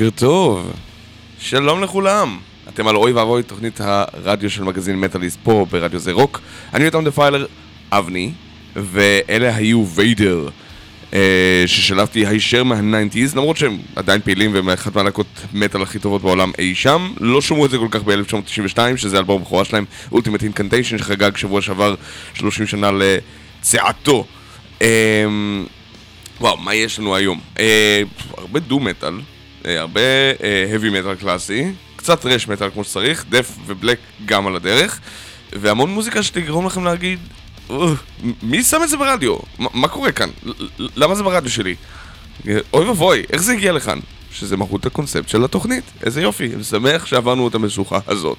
[0.00, 0.72] בוקר טוב,
[1.38, 2.38] שלום לכולם.
[2.68, 6.40] אתם על אוי ואבוי, תוכנית הרדיו של מגזין מטאליסט פה ברדיו זה רוק.
[6.74, 7.46] אני יותם דפיילר
[7.92, 8.32] אבני,
[8.76, 10.48] ואלה היו ויידר,
[11.14, 16.52] אה, ששלבתי הישר מה-90's, למרות שהם עדיין פעילים והם אחת מהלהקות מטאל הכי טובות בעולם
[16.58, 17.12] אי שם.
[17.20, 21.62] לא שמעו את זה כל כך ב-1992, שזה אלבום הבכורה שלהם, Ultimate Incantation, שחגג שבוע
[21.62, 21.94] שעבר
[22.34, 24.24] 30 שנה לצעתו.
[24.82, 25.24] אה,
[26.40, 27.40] וואו, מה יש לנו היום?
[27.58, 28.02] אה,
[28.38, 29.14] הרבה דו מטאל.
[29.14, 30.00] אה, הרבה
[30.72, 35.00] heavy metal קלאסי, קצת רש מטאל כמו שצריך, דף ובלק גם על הדרך,
[35.52, 37.18] והמון מוזיקה שתגרום לכם להגיד,
[38.42, 39.36] מי שם את זה ברדיו?
[39.58, 40.28] מה קורה כאן?
[40.78, 41.74] למה זה ברדיו שלי?
[42.46, 43.98] אוי ואבוי, איך זה הגיע לכאן?
[44.32, 48.38] שזה מהות הקונספט של התוכנית, איזה יופי, אני שמח שעברנו את המשוכה הזאת.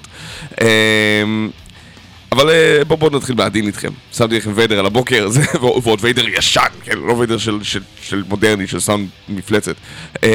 [2.32, 3.88] אבל אה, בואו בוא נתחיל בעדין איתכם.
[4.12, 8.22] שמתי לכם ויידר על הבוקר, זה, ועוד ויידר ישן, כן, לא ויידר של, של, של
[8.28, 9.74] מודרני, של סאונד מפלצת.
[10.22, 10.28] אמ,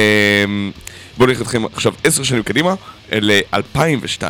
[1.16, 2.74] בואו נלך איתכם עכשיו עשר שנים קדימה,
[3.12, 4.22] ל-2002,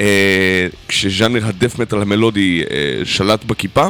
[0.00, 3.86] אה, כשז'אנר הדף מטאל המלודי אה, שלט בכיפה.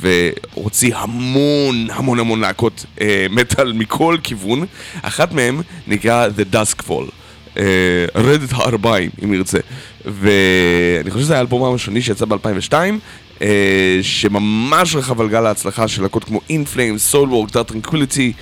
[0.00, 2.86] והוציא המון המון המון להקות
[3.30, 4.66] מטאל מכל כיוון.
[5.02, 7.21] אחת מהן נקרא The Dusk Fall.
[7.58, 7.64] אה,
[8.14, 9.58] רדת הארבעים, אם ירצה.
[10.04, 12.74] ואני חושב שזה האלבום הראשוני שיצא ב-2002,
[14.02, 18.32] שממש רכב על גל ההצלחה של להקות כמו Inflames, Soulwork, Dark Tranquility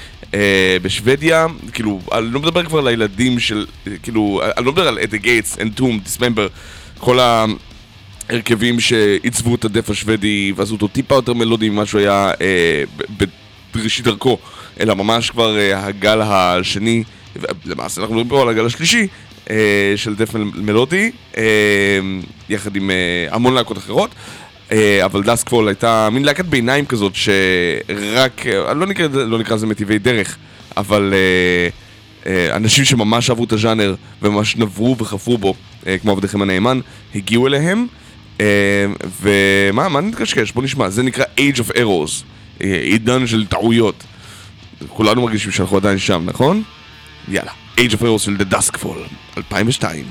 [0.83, 1.47] בשוודיה.
[1.73, 3.67] כאילו, אני לא מדבר כבר לילדים של,
[4.03, 6.49] כאילו, אני לא מדבר על the Gates, Entomb, Dismember,
[6.99, 7.45] כל ה...
[8.31, 12.85] הרכבים שעיצבו את הדף השוודי ועשו אותו טיפה יותר מלודי ממה שהוא היה אה,
[13.75, 14.39] בראשית דרכו,
[14.81, 17.05] אלא ממש כבר אה, הגל השני,
[17.67, 19.07] למעשה אנחנו מדברים פה על הגל השלישי
[19.51, 21.43] אה, של דף מלודי, אה,
[22.49, 24.11] יחד עם אה, המון להקות אחרות.
[24.73, 29.67] אה, אבל דאסקפול הייתה מין להקת ביניים כזאת שרק, אה, לא נקרא, לא נקרא לזה
[29.67, 30.37] מטבעי דרך,
[30.77, 31.15] אבל
[32.27, 35.55] אה, אנשים שממש אהבו את הז'אנר וממש נברו וחפרו בו,
[36.03, 36.81] כמו עבדיכם הנאמן,
[37.15, 37.87] הגיעו אליהם.
[39.23, 40.53] ומה, מה נתקשקש?
[40.53, 42.25] בוא נשמע, זה נקרא Age of Errors,
[42.61, 44.05] עידן של טעויות.
[44.89, 46.63] כולנו מרגישים שאנחנו עדיין שם, נכון?
[47.29, 50.05] יאללה, Age of Errors של The Dusk Fall, 2002.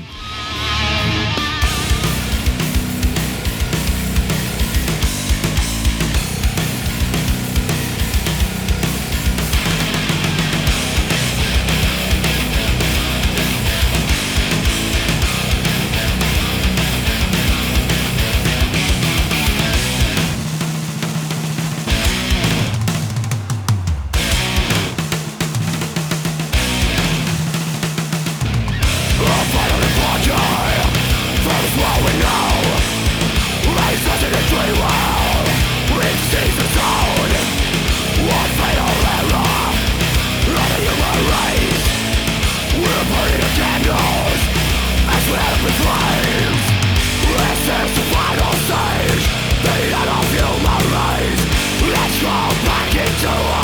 [53.20, 53.59] to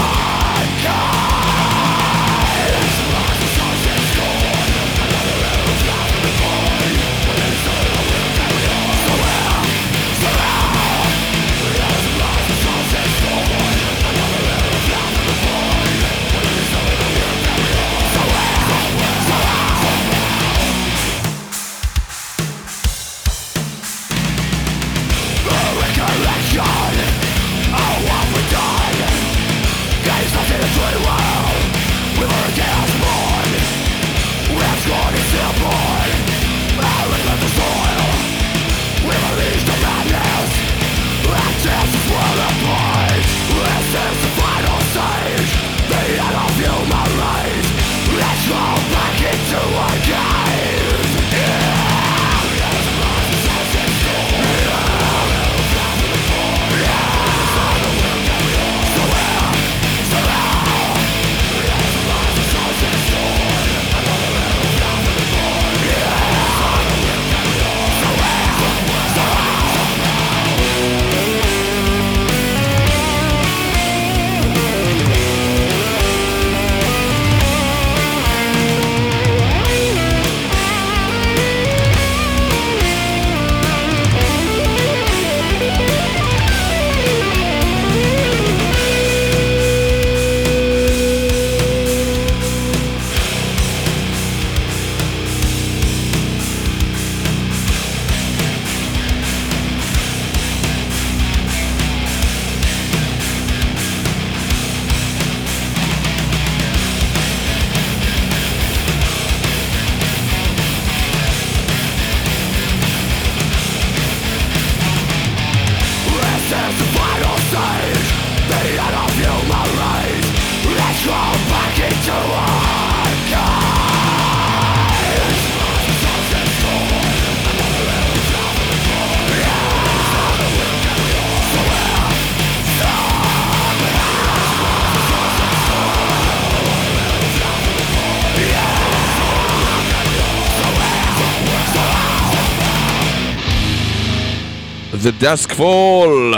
[145.07, 146.37] The Dusk Fall,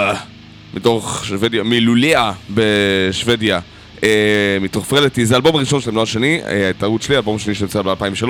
[0.75, 3.61] מתוך שוודיה, מלוליה בשוודיה,
[4.05, 7.83] אה, מתוך פרלטי, זה האלבום הראשון שלהם, לא השני, אה, טעות שלי, האלבום השני שיצא
[7.83, 8.29] ב-2003,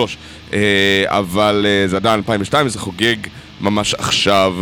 [0.53, 0.59] אה,
[1.07, 3.17] אבל אה, זה עדיין 2002, וזה חוגג
[3.61, 4.55] ממש עכשיו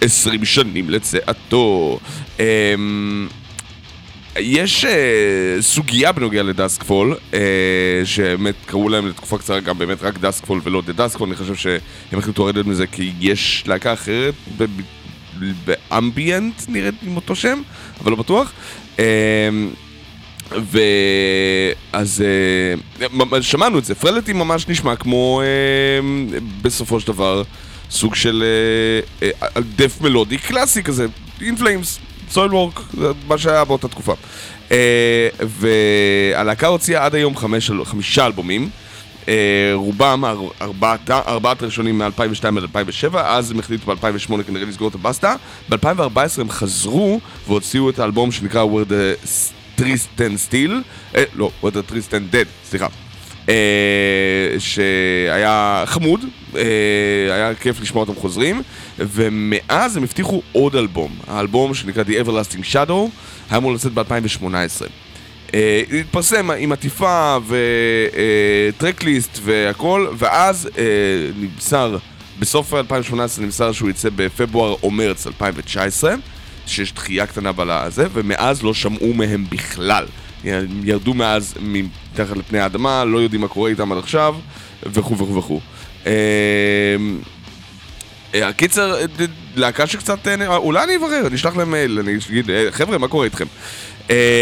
[0.00, 1.98] 20 שנים לצאתו.
[2.40, 2.74] אה,
[4.38, 4.88] יש uh,
[5.62, 7.34] סוגיה בנוגע לדאסקפול, uh,
[8.04, 12.18] שבאמת קראו להם לתקופה קצרה גם באמת רק דאסקפול ולא דה דאסקפול, אני חושב שהם
[12.18, 14.34] החליטו לרדת מזה כי יש להקה אחרת
[15.64, 17.62] באמביאנט נראית עם אותו שם,
[18.00, 18.52] אבל לא בטוח.
[18.96, 19.00] אה,
[20.50, 22.24] ואז
[23.00, 27.42] אה, שמענו את זה, פרלטי ממש נשמע כמו אה, בסופו של דבר
[27.90, 28.44] סוג של
[29.76, 31.06] דף uh, מלודי קלאסי כזה,
[31.40, 31.98] In Flames.
[32.30, 32.80] Soilwork,
[33.28, 34.14] מה שהיה באותה תקופה.
[35.40, 38.70] והלהקה הוציאה עד היום חמש, חמישה אלבומים.
[39.24, 39.28] אה,
[39.74, 40.24] רובם,
[40.60, 45.34] ארבעת, ארבעת ראשונים מ-2002 עד 2007, אז הם החליטו ב-2008 כנראה לסגור את הבסטה.
[45.68, 49.30] ב-2014 הם חזרו והוציאו את האלבום שנקרא Where the
[49.80, 50.70] Tristan Steel,
[51.16, 52.86] אה, לא, Where the Tristan Dead, סליחה.
[53.48, 56.24] אה, שהיה חמוד,
[56.56, 56.62] אה,
[57.30, 58.62] היה כיף לשמוע אותם חוזרים,
[58.98, 63.08] ומאז הם הבטיחו עוד אלבום, האלבום שנקרא The Everlasting Shadow,
[63.50, 64.86] היה אמור לצאת ב-2018.
[65.54, 67.38] אה, התפרסם עם עטיפה
[68.76, 70.68] וטרקליסט והכל, ואז
[71.36, 71.96] נמסר,
[72.38, 76.14] בסוף 2018 נמסר שהוא יצא בפברואר או מרץ 2019,
[76.66, 80.06] שיש דחייה קטנה בזה, ומאז לא שמעו מהם בכלל.
[80.84, 84.36] ירדו מאז מתחת לפני האדמה, לא יודעים מה קורה איתם עד עכשיו,
[84.82, 85.60] וכו' וכו' וכו'.
[88.34, 89.04] אה, הקיצר, אה,
[89.56, 93.24] להקה שקצת, אה, אולי אני אברר, אני אשלח להם מייל, אני אגיד, חבר'ה, מה קורה
[93.24, 93.46] איתכם?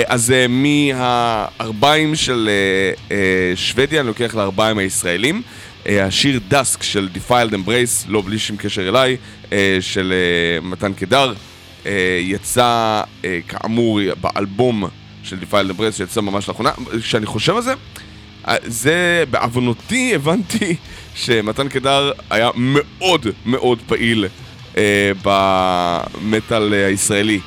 [0.06, 2.50] אז מהארבעים של
[3.54, 5.42] שוודיה, אני לוקח לארבעים הישראלים.
[5.86, 9.16] השיר Dusk של Defiled Embrace, לא בלי שום קשר אליי,
[9.80, 10.12] של
[10.62, 11.34] מתן קדר,
[12.20, 13.02] יצא
[13.48, 14.84] כאמור באלבום
[15.22, 16.70] של Defiled Embrace שיצא ממש לאחרונה.
[17.02, 17.72] כשאני חושב על זה,
[18.64, 20.76] זה בעוונותי הבנתי
[21.18, 24.26] שמתן קדר היה מאוד מאוד פעיל
[24.76, 27.40] אה, במטאל הישראלי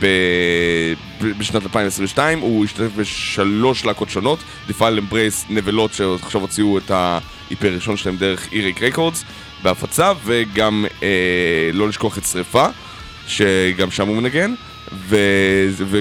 [0.00, 0.06] ב...
[1.38, 7.96] בשנת 2022, הוא השתתף בשלוש להקות שונות, Defiled Embrace, נבלות שעכשיו הוציאו את ה-EP הראשון
[7.96, 9.24] שלהם דרך איריק Records
[9.62, 11.08] בהפצה, וגם אה,
[11.72, 12.66] לא לשכוח את שריפה,
[13.26, 14.54] שגם שם הוא מנגן,
[14.92, 15.16] ו...
[15.70, 16.00] ו...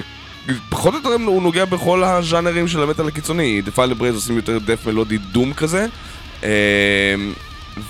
[0.69, 3.62] פחות או יותר הוא נוגע בכל הז'אנרים של המטאל הקיצוני.
[3.62, 5.88] Defiled Embrace עושים יותר death מלודי doom כזה.
[6.44, 6.50] אמ,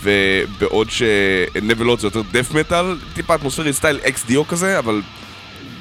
[0.02, 5.02] ובעוד שנבלות זה יותר death metal, טיפה אטמוספרי סטייל Ex Deo כזה, אבל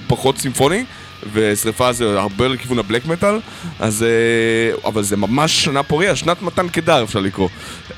[0.07, 0.85] פחות סימפוני.
[1.33, 3.39] ושריפה זה הרבה לכיוון ה black metal,
[3.81, 4.03] אז...
[4.03, 7.49] אה, אבל זה ממש שנה פוריה, שנת מתן קדר אפשר לקרוא.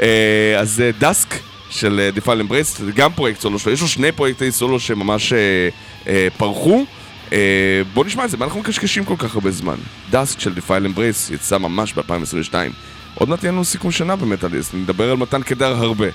[0.00, 1.34] אה, אז Dusk
[1.70, 5.32] של Defiled Embrace, זה גם פרויקט סולו שלו, יש לו שני פרויקטי סולו שממש
[6.06, 6.84] אה, פרחו.
[7.32, 9.76] אה, בוא נשמע את זה, מה אנחנו מקשקשים כל כך הרבה זמן?
[10.10, 12.54] Dusk של Defiled Embrace יצא ממש ב-2022.
[13.18, 16.06] עוד מעט יהיה לנו סיכום שנה במטאליסט, נדבר על מתן קדר הרבה.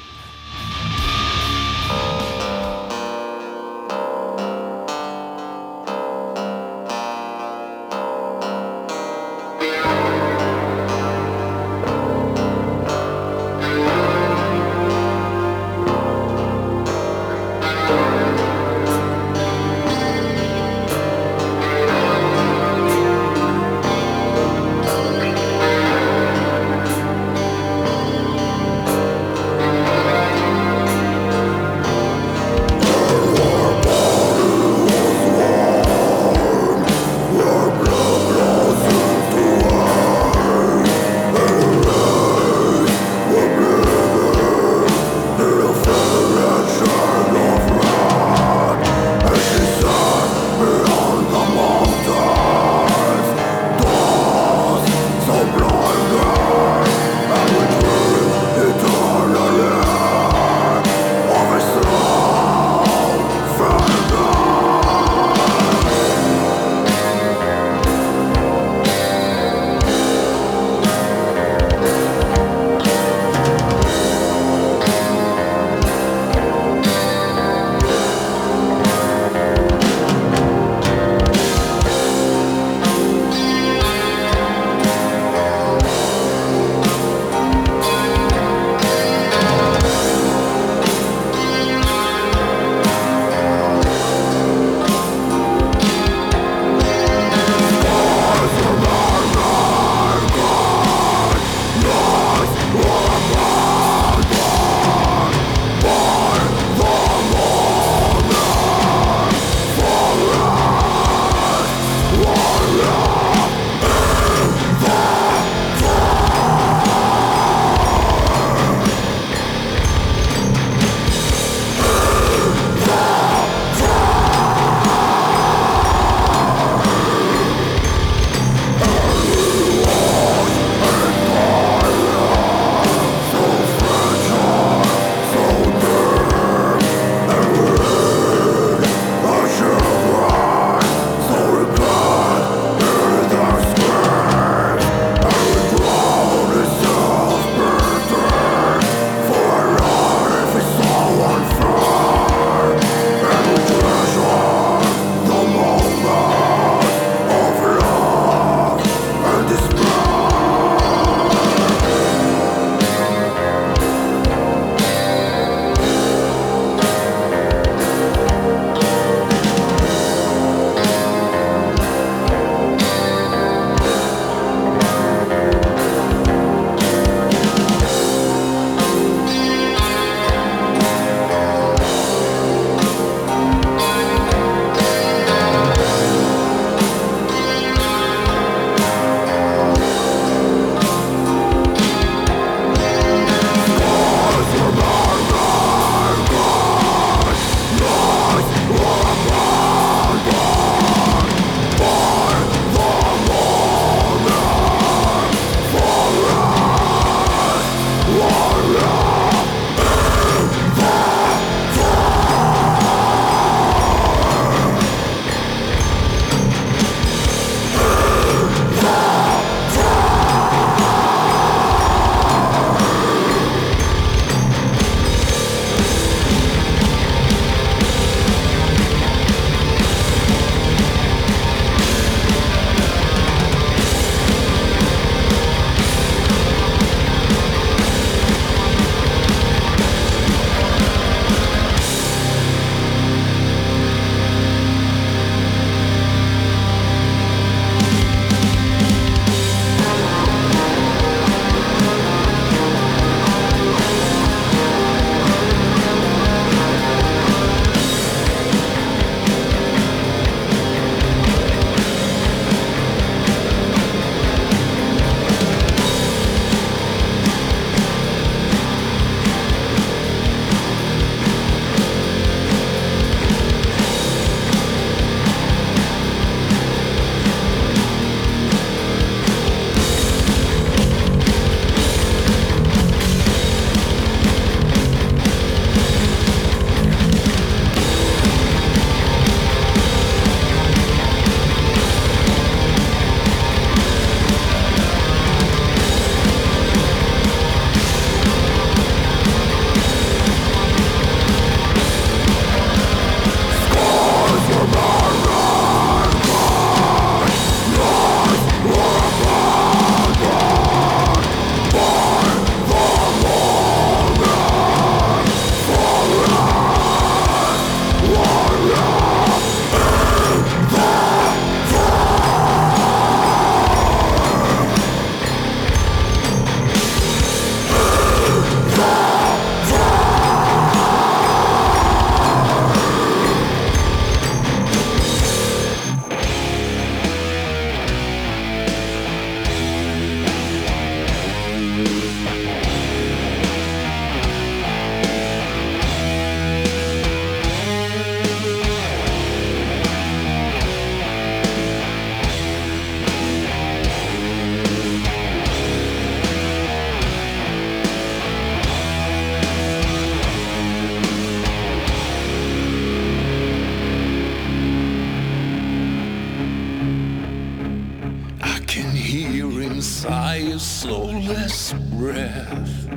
[370.33, 372.87] by a soulless breath.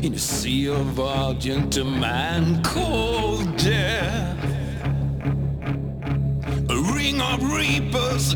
[0.00, 4.44] In a sea of argent a man called death
[6.70, 8.34] a ring of reapers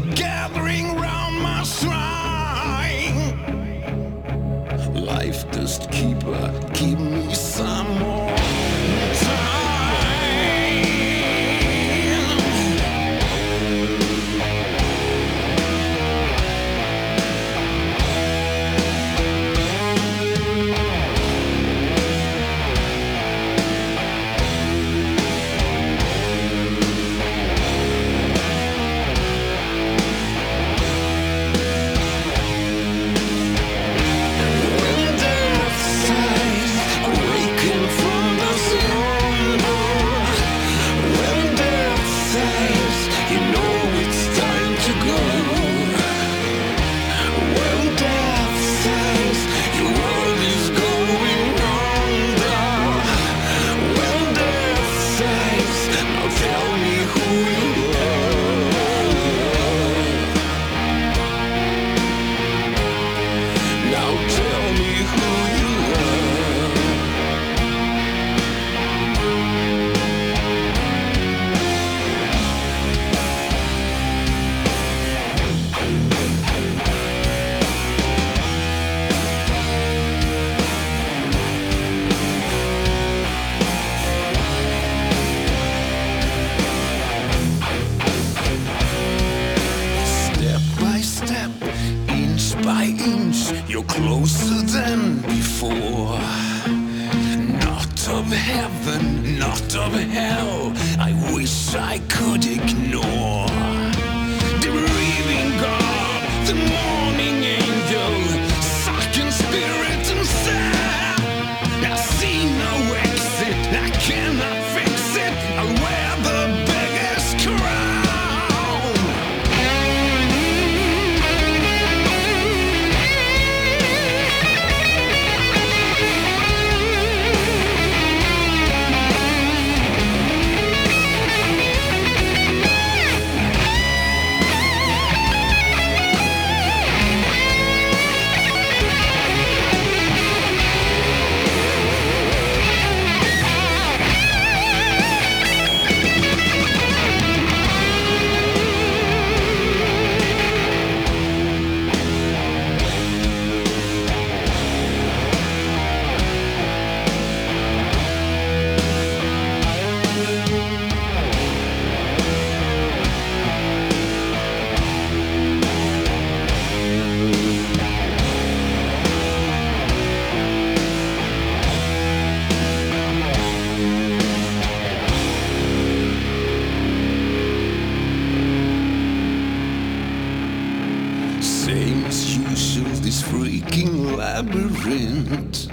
[184.40, 185.68] aberrant.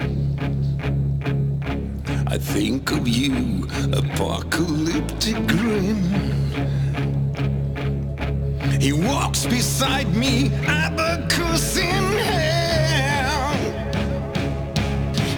[2.28, 6.02] I think of you, apocalyptic grin.
[8.82, 13.96] He walks beside me, abacus in hand.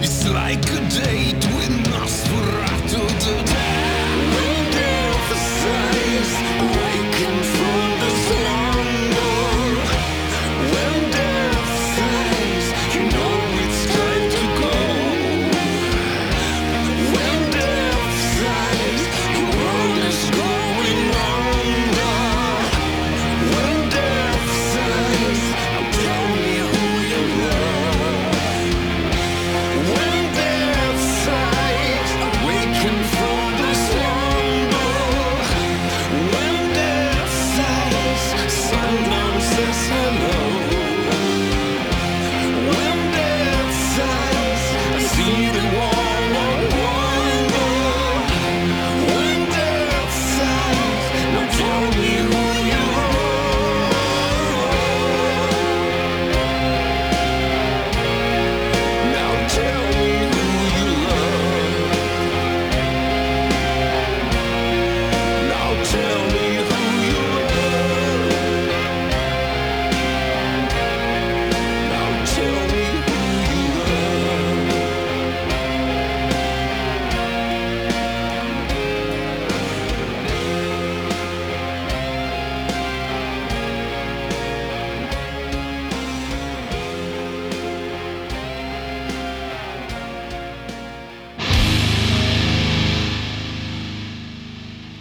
[0.02, 1.19] It's like a day.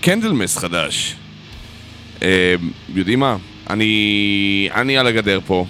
[0.10, 1.16] קנדלמס חדש.
[2.22, 2.56] אה,
[2.96, 3.38] יודעים מה?
[3.70, 5.66] אני, אני על הגדר פה.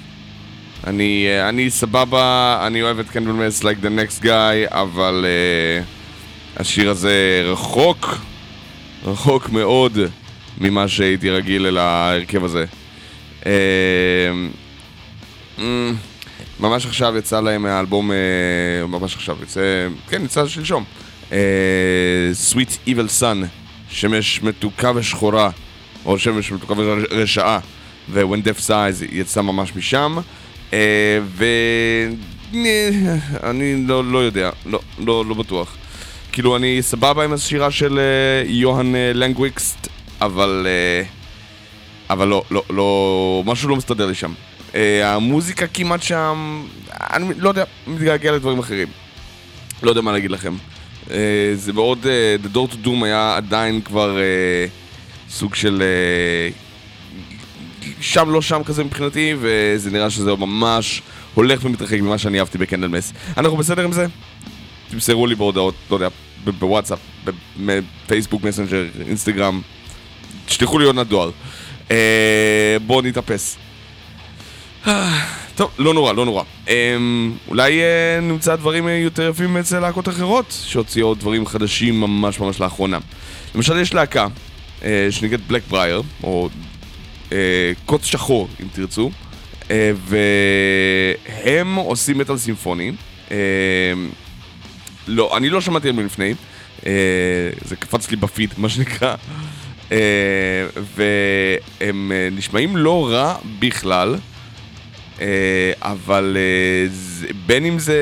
[0.87, 6.89] אני, אה, אני סבבה, אני אוהב את קנדלמס like the next guy, אבל uh, השיר
[6.89, 8.17] הזה רחוק,
[9.05, 9.97] רחוק מאוד
[10.57, 12.65] ממה שהייתי רגיל אל ההרכב הזה.
[13.41, 13.45] Uh,
[15.57, 15.61] mm,
[16.59, 20.83] ממש עכשיו יצא להם האלבום, uh, ממש עכשיו, יצא, כן, יצא שלשום.
[21.29, 21.33] Uh,
[22.51, 23.58] Sweet Evil Sun,
[23.91, 25.49] שמש מתוקה ושחורה,
[26.05, 27.59] או שמש מתוקה ורשעה,
[28.09, 30.17] ו-When Death Size יצא ממש משם.
[30.73, 31.19] אה,
[32.51, 35.77] ואני לא, לא יודע, לא, לא, לא בטוח.
[36.31, 39.87] כאילו, אני סבבה עם השירה של uh, יוהאן uh, לנגוויקסט,
[40.21, 40.67] אבל...
[42.09, 44.33] אבל לא, לא, לא, משהו לא מסתדר לי שם.
[44.71, 48.87] Uh, המוזיקה כמעט שם, אני לא יודע, מתגעגע לדברים אחרים.
[49.83, 50.53] לא יודע מה להגיד לכם.
[51.09, 51.11] Uh,
[51.55, 55.83] זה מאוד, uh, The Door to Doom היה עדיין כבר uh, סוג של...
[56.51, 56.53] Uh,
[58.01, 61.01] שם לא שם כזה מבחינתי, וזה נראה שזה ממש
[61.33, 63.13] הולך ומתרחק ממה שאני אהבתי בקנדלמס.
[63.37, 64.05] אנחנו בסדר עם זה?
[64.89, 66.07] תמסרו לי בהודעות, לא יודע,
[66.43, 66.99] בוואטסאפ,
[67.65, 69.61] בפייסבוק, מסנג'ר, אינסטגרם,
[70.45, 71.31] תשלחו לי עוד דואר.
[71.91, 73.57] אה, בואו נתאפס.
[75.55, 76.43] טוב, לא נורא, לא נורא.
[76.69, 76.97] אה,
[77.47, 82.97] אולי אה, נמצא דברים יותר יפים אצל להקות אחרות, שהוציאו דברים חדשים ממש ממש לאחרונה.
[83.55, 84.27] למשל, יש להקה
[84.83, 86.49] אה, שנקראת בלק ברייר, או
[87.31, 89.11] אה, קוץ שחור, אם תרצו,
[89.71, 92.91] אה, והם עושים מטאל סימפוני.
[93.31, 93.37] אה,
[95.07, 96.33] לא, אני לא שמעתי עליהם לפני,
[96.85, 96.91] אה,
[97.65, 99.15] זה קפץ לי בפיד, מה שנקרא.
[99.91, 99.97] אה,
[100.95, 104.15] והם אה, נשמעים לא רע בכלל.
[105.19, 105.21] Uh,
[105.81, 107.99] אבל uh, בין אם זה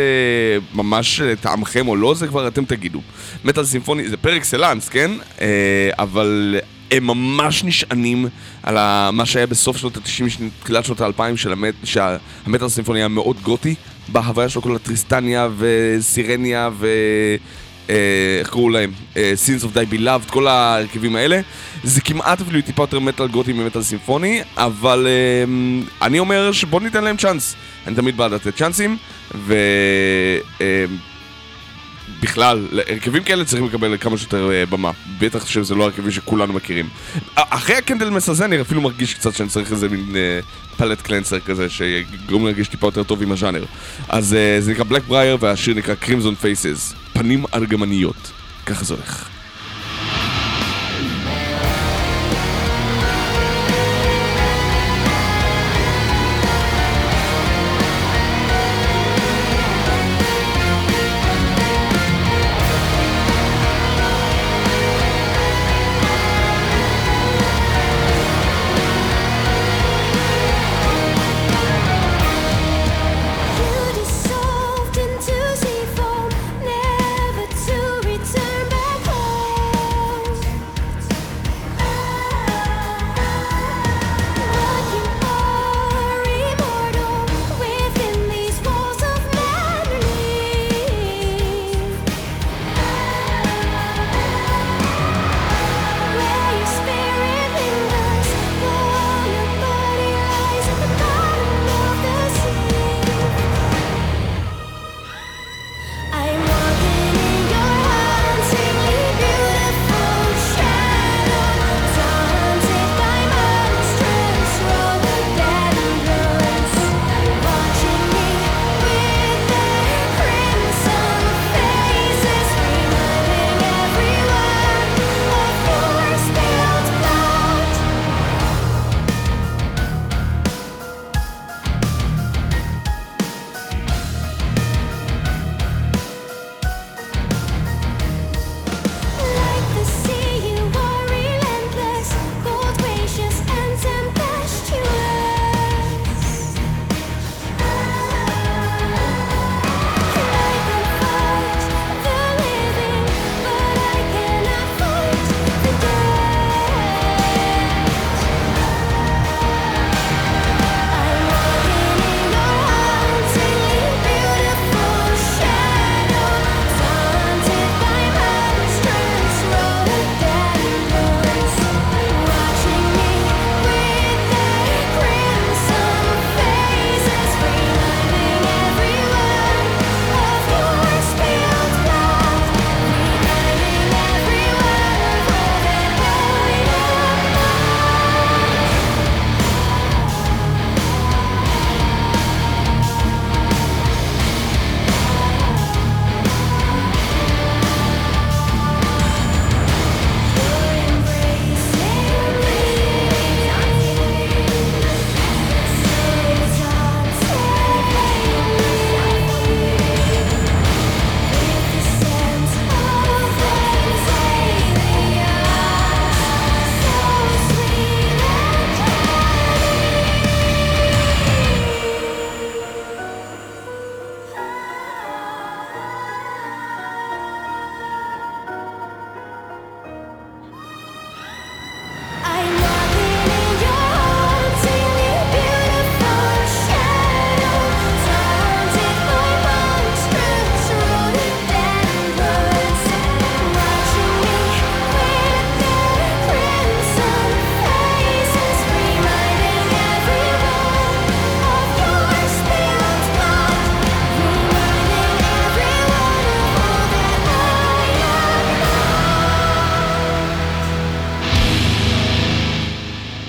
[0.73, 3.01] ממש טעמכם או לא, זה כבר אתם תגידו.
[3.45, 5.12] מטאל סימפוני זה פר אקסלנס, כן?
[5.38, 5.41] Uh,
[5.99, 6.60] אבל
[6.91, 8.27] הם ממש נשענים
[8.63, 8.75] על
[9.12, 11.21] מה שהיה בסוף שנות ה-90, תחילת שנות ה-2000,
[11.84, 13.75] שהמטאל סימפוני היה מאוד גותי,
[14.08, 16.88] בהוויה שלו כל הטריסטניה וסירניה ו...
[17.89, 17.95] אה,
[18.39, 18.91] איך קראו להם?
[19.17, 21.39] אה, Sins of Die Beloved, כל ההרכבים האלה.
[21.84, 25.43] זה כמעט אפילו טיפה יותר מטאל גותי ממטאל סימפוני, אבל אה,
[26.08, 27.56] אני אומר שבוא ניתן להם צ'אנס.
[27.88, 28.97] אני תמיד בעד לתת צ'אנסים,
[29.36, 29.56] ו...
[32.21, 34.91] בכלל, הרכבים כאלה צריכים לקבל כמה שיותר uh, במה.
[35.19, 36.89] בטח שזה לא הרכבים שכולנו מכירים.
[37.36, 40.15] אחרי הקנדלמס הזה אני אפילו מרגיש קצת שאני צריך איזה מין
[40.78, 43.65] פלט קלנסר כזה, שיגרום להרגיש טיפה יותר טוב עם הז'אנר.
[44.10, 46.93] אז זה נקרא בלק ברייר והשיר נקרא קרימזון פייסס.
[47.17, 48.32] פנים ארגמניות.
[48.65, 49.37] ככה זה הולך.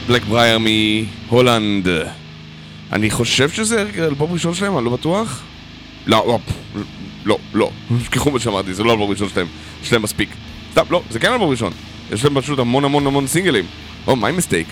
[0.09, 1.89] בלק ברייר מהולנד.
[2.93, 5.43] אני חושב שזה אלבום ראשון שלהם, אני לא בטוח.
[6.07, 6.39] לא, לא,
[7.25, 7.71] לא, לא.
[8.05, 9.47] שכחו מה שאמרתי, זה לא אלבום ראשון שלהם.
[9.83, 10.29] יש להם מספיק.
[10.73, 11.73] סתם, לא, זה כן אלבום ראשון.
[12.13, 13.65] יש להם פשוט המון המון המון סינגלים.
[14.07, 14.69] או, מיי מסטייק.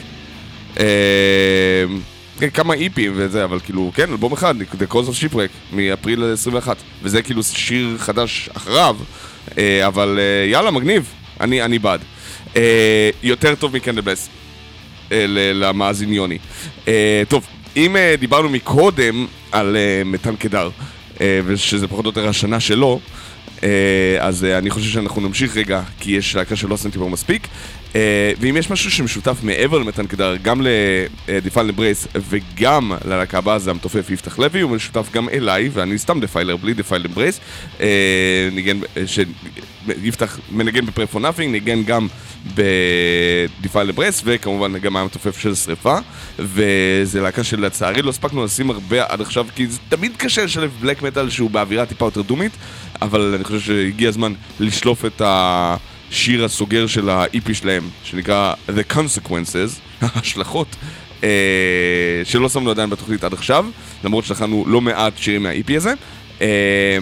[2.38, 6.76] כן, כמה איפים וזה, אבל כאילו, כן, אלבום אחד, The Cause of Shipwreck, מאפריל 21.
[7.02, 8.96] וזה כאילו שיר חדש אחריו,
[9.58, 11.12] אה, אבל אה, יאללה, מגניב.
[11.40, 12.00] אני, אני בעד.
[12.56, 14.28] אה, יותר טוב מ Candlemass.
[15.54, 16.38] למאזין יוני.
[17.28, 20.70] טוב, אם דיברנו מקודם על מתן קדר,
[21.20, 23.00] ושזה פחות או יותר השנה שלו,
[24.20, 27.48] אז אני חושב שאנחנו נמשיך רגע, כי יש להקה שלא עשיתי פה מספיק.
[28.40, 30.62] ואם יש משהו שמשותף מעבר למתן קדר, גם
[31.28, 35.98] ל Defiled Embrace וגם ללהקה הבאה, זה המתופף יפתח לוי, הוא משותף גם אליי, ואני
[35.98, 37.40] סתם Defiler בלי Defiled Embrace.
[38.52, 42.08] ניגן, שיפתח מנגן ב Prey for Nothing, ניגן גם
[42.54, 45.98] ב Defiled Embrace, וכמובן גם היה מתופף של שריפה.
[46.38, 51.02] וזה להקה שלצערי לא הספקנו לשים הרבה עד עכשיו, כי זה תמיד קשה לשלב black
[51.02, 52.52] metal שהוא באווירה טיפה יותר דומית,
[53.02, 55.76] אבל אני חושב שהגיע הזמן לשלוף את ה...
[56.10, 60.76] השיר הסוגר של ה-EP שלהם, שנקרא The Consequences, ההשלכות,
[61.24, 61.28] אה,
[62.24, 63.66] שלא שמנו עדיין בתוכנית עד עכשיו,
[64.04, 65.94] למרות שלחנו לא מעט שירים מה-EP הזה.
[66.40, 66.98] אה,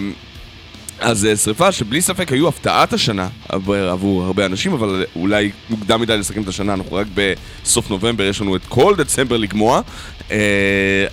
[0.99, 6.17] אז אה, שריפה שבלי ספק היו הפתעת השנה עבור הרבה אנשים, אבל אולי מוקדם מדי
[6.17, 9.81] לסכם את השנה, אנחנו רק בסוף נובמבר, יש לנו את כל דצמבר לגמוע.
[10.31, 10.37] אה,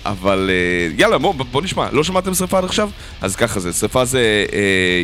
[0.05, 2.91] אבל אה, יאללה, בוא, בוא נשמע, לא שמעתם שריפה עד עכשיו?
[3.21, 4.45] אז ככה זה, שריפה זה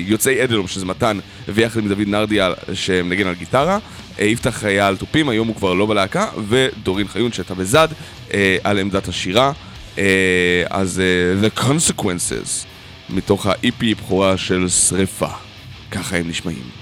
[0.07, 1.19] יוצאי אדלום, שזה מתן,
[1.49, 3.79] ויחד עם דוד נרדיה שמנגן על גיטרה.
[4.19, 7.89] יפתח היה על תופים, היום הוא כבר לא בלהקה, ודורין חיון שהייתה בזד
[8.65, 9.53] על עמדת השירה.
[10.71, 11.03] אז
[11.43, 12.67] The Consequences.
[13.11, 15.29] מתוך ה-EP בכורה של שריפה.
[15.91, 16.78] ככה הם נשמעים.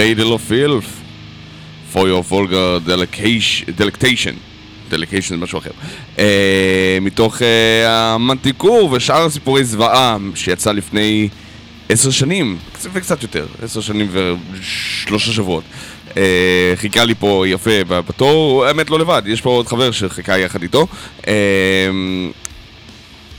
[0.00, 0.90] Cradle of Filth,
[1.92, 4.34] for your vulgar delectation,
[4.88, 5.28] delectation.
[5.28, 5.70] זה משהו אחר.
[6.18, 11.28] אה, מתוך אה, המנטיקור ושאר הסיפורי זוועה שיצא לפני
[11.88, 15.64] עשר שנים, קצת וקצת יותר, עשר שנים ושלושה שבועות.
[16.16, 20.62] אה, חיכה לי פה יפה בתור, האמת לא לבד, יש פה עוד חבר שחיכה יחד
[20.62, 20.86] איתו.
[21.28, 21.32] אה,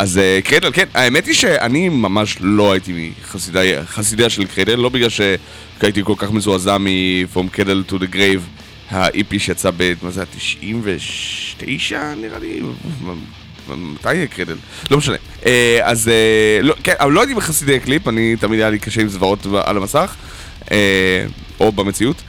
[0.01, 3.11] אז אה, קרדל, כן, האמת היא שאני ממש לא הייתי
[3.85, 8.41] חסידיה, של קרדל, לא בגלל שהייתי כל כך מזועזע מ-From Cradle to the Grave,
[8.91, 9.93] ה-EP שיצא ב...
[10.01, 12.61] מה זה, ה-99 נראה לי?
[13.67, 14.55] מתי יהיה קרדל?
[14.91, 15.15] לא משנה.
[15.45, 19.01] אה, אז אה, לא, כן, אבל לא הייתי בחסידי הקליפ, אני תמיד היה לי קשה
[19.01, 20.15] עם זוועות על המסך,
[21.59, 22.21] או במציאות.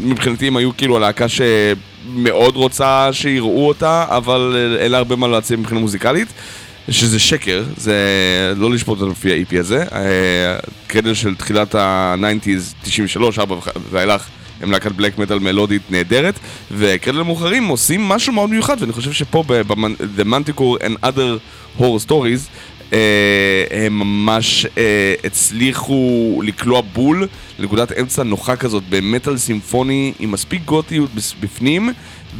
[0.00, 1.26] ומבחינתי הם היו כאילו הלהקה
[2.14, 6.28] שמאוד רוצה שיראו אותה, אבל אין לה הרבה מה להציע מבחינה מוזיקלית.
[6.90, 7.94] שזה שקר, זה
[8.56, 9.84] לא לשפוט אותנו לפי ה-EP הזה.
[10.86, 13.56] קרדל של תחילת ה-90's, 93, 4
[13.90, 14.26] ואילך,
[14.60, 16.34] הם להקת בלק מטאל מלודית נהדרת,
[16.70, 21.38] וקרדל המאוחרים עושים משהו מאוד מיוחד, ואני חושב שפה ב-The Manticore and Other
[21.78, 22.77] Horror Stories, אה,
[23.70, 27.28] הם ממש אה, הצליחו לקלוע בול
[27.58, 31.10] לנקודת אמצע נוחה כזאת במטאל סימפוני עם מספיק גותיות
[31.40, 31.90] בפנים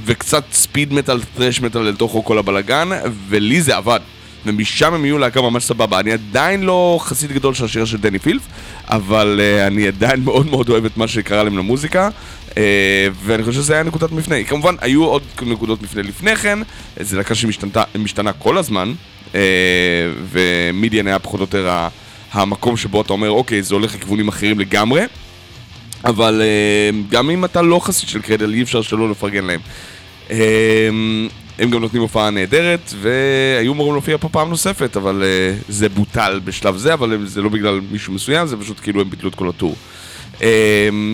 [0.05, 2.89] וקצת ספיד מטאל, טרש מטאל לתוכו כל הבלגן
[3.29, 4.01] ולי זה עבד
[4.47, 6.01] ומשם הם יהיו להקה ממש סבבה.
[6.01, 8.43] אני עדיין לא חסיד גדול של השיר של דני פילף,
[8.85, 12.09] אבל uh, אני עדיין מאוד מאוד אוהב את מה שקרה להם למוזיקה,
[12.51, 12.55] uh,
[13.25, 14.45] ואני חושב שזה היה נקודת מפנה.
[14.45, 16.59] כמובן, היו עוד נקודות מפנה לפני כן,
[17.01, 18.93] זו להקה שמשתנה כל הזמן,
[19.33, 19.35] uh,
[20.31, 21.87] ומידיאן היה פחות או יותר
[22.33, 25.03] המקום שבו אתה אומר, אוקיי, זה הולך לכיוונים אחרים לגמרי,
[26.05, 29.61] אבל uh, גם אם אתה לא חסיד של קרדל, אי אפשר שלא לפרגן להם.
[30.29, 30.33] Uh,
[31.59, 35.23] הם גם נותנים הופעה נהדרת, והיו אמורים להופיע פה פעם נוספת, אבל
[35.69, 39.29] זה בוטל בשלב זה, אבל זה לא בגלל מישהו מסוים, זה פשוט כאילו הם ביטלו
[39.29, 39.77] את כל הטור.
[40.39, 40.43] Um,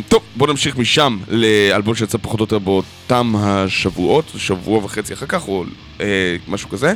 [0.09, 5.49] טוב, בואו נמשיך משם לאלבום שיצא פחות או יותר באותם השבועות, שבוע וחצי אחר כך,
[5.49, 5.65] או
[5.99, 6.03] uh,
[6.49, 6.93] משהו כזה.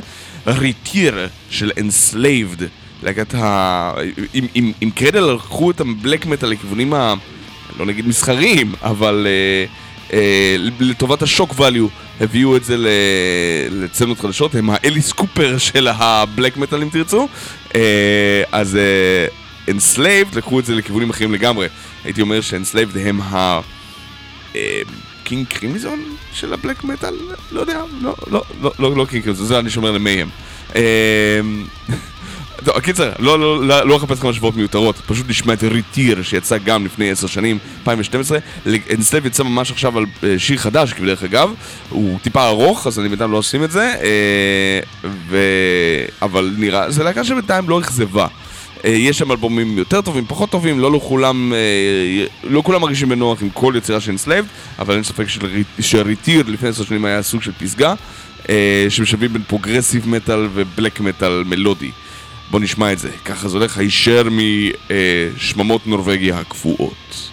[0.47, 2.63] ריטיר של Enslaved,
[3.03, 3.93] להגעת ה...
[4.81, 7.13] עם Cradle לקחו את ה black metal לכיוונים ה...
[7.79, 9.27] לא נגיד מסחריים, אבל...
[9.27, 11.87] אה, אה, לטובת השוק ואליו
[12.21, 12.75] הביאו את זה
[13.71, 17.27] לסצנות חדשות, הם ה Alice Cooper של ה black metal אם תרצו.
[17.75, 18.77] אה, אז
[20.05, 21.67] אה, לקחו את זה לכיוונים אחרים לגמרי.
[22.03, 23.59] הייתי אומר ש Enslaved הם ה...
[25.29, 27.13] King Crimson של ה black metal?
[27.51, 30.29] לא יודע, לא, לא, לא, לא, לא King Crimson, זה אני שומר ל Mayhem.
[32.65, 36.57] טוב, הקיצר, לא, לא, לא, לא אחפש כמה שבועות מיותרות, פשוט נשמע את ריטיר שיצא
[36.57, 38.39] גם לפני עשר שנים, 2012.
[38.89, 41.53] אינסטלב יצא ממש עכשיו על אה, שיר חדש, דרך אגב,
[41.89, 44.79] הוא טיפה ארוך, אז אני בינתיים לא עושים את זה, אה,
[45.29, 45.37] ו...
[46.21, 48.27] אבל נראה, זה להקה שבינתיים לא אכזבה.
[48.85, 51.53] אה, יש שם אלבומים יותר טובים, פחות טובים, לא לכולם,
[52.43, 54.45] לא כולם מרגישים בנוח עם כל יצירה של אינסלב,
[54.79, 55.25] אבל אין ספק
[55.79, 57.93] ש RIITIIR לפני עשר שנים היה סוג של פסגה,
[58.89, 61.91] שמשלבים בין progressive metal ו black metal מלודי.
[62.51, 64.23] בוא נשמע את זה, ככה זה הולך הישר
[65.37, 67.29] משממות נורבגיה הקפואות.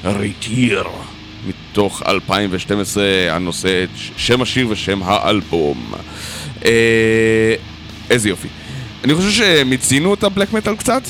[0.05, 0.83] ריטיר.
[1.47, 5.93] מתוך 2012, הנושא את שם השיר ושם האלבום.
[6.65, 7.55] אה,
[8.09, 8.47] איזה יופי.
[9.03, 11.01] אני חושב שמיצינו את הבלק מטאל קצת.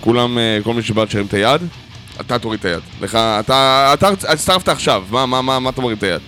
[0.00, 1.60] כולם, אה, כל מי שבא תשרים את היד.
[2.20, 2.80] אתה תוריד את היד.
[3.00, 6.20] לך, אתה, אתה הצטרפת עכשיו, מה, מה, מה, מה אתה מוריד את היד?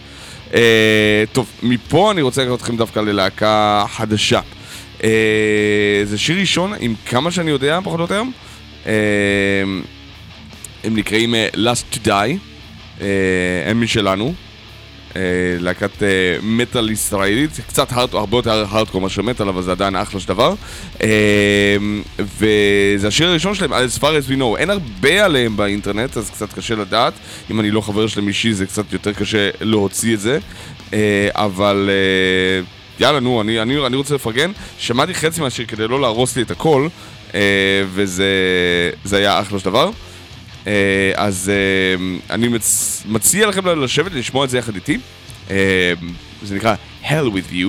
[0.55, 4.41] אה, טוב, מפה אני רוצה לקחת אתכם דווקא ללהקה חדשה.
[5.05, 8.22] אה, זה שיר ראשון, עם כמה שאני יודע, פחות או יותר.
[8.87, 8.93] אה,
[10.85, 12.11] הם נקראים אה, Last to Die,
[13.01, 13.07] אה,
[13.66, 14.35] הם משלנו.
[15.61, 16.03] להקת
[16.43, 20.55] מטאל ישראלית, קצת הרד, הרבה יותר הארדקור מאשר מטאל, אבל זה עדיין אחלה של דבר.
[22.18, 24.57] וזה השיר הראשון שלהם, as far as we know.
[24.59, 27.12] אין הרבה עליהם באינטרנט, אז קצת קשה לדעת.
[27.51, 30.39] אם אני לא חבר שלהם אישי, זה קצת יותר קשה להוציא את זה.
[31.35, 31.91] אבל
[33.01, 34.51] יאללה, נו, אני, אני, אני רוצה לפרגן.
[34.78, 36.89] שמעתי חצי מהשיר כדי לא להרוס לי את הכל,
[37.87, 38.31] וזה
[39.05, 39.91] זה היה אחלה של דבר.
[40.66, 43.03] אה, אז אה, אני מצ...
[43.09, 44.99] מציע לכם לשבת ולשמוע את זה יחד איתי.
[45.51, 45.93] אה,
[46.43, 46.74] זה נקרא
[47.05, 47.68] Hell with you.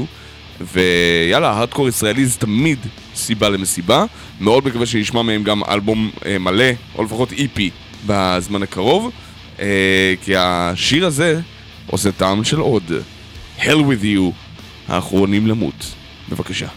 [0.73, 2.79] ויאללה, הארדקור ישראלי זה תמיד
[3.15, 4.05] סיבה למסיבה.
[4.41, 7.59] מאוד מקווה שנשמע מהם גם אלבום אה, מלא, או לפחות EP
[8.05, 9.11] בזמן הקרוב.
[9.59, 11.39] אה, כי השיר הזה
[11.87, 12.91] עושה טעם של עוד.
[13.59, 14.21] Hell with you,
[14.87, 15.93] האחרונים למות.
[16.29, 16.67] בבקשה.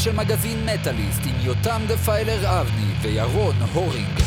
[0.00, 4.20] לתוכנית של מגזין מטאליסט עם יותם Defiler אבני וירון הורינג.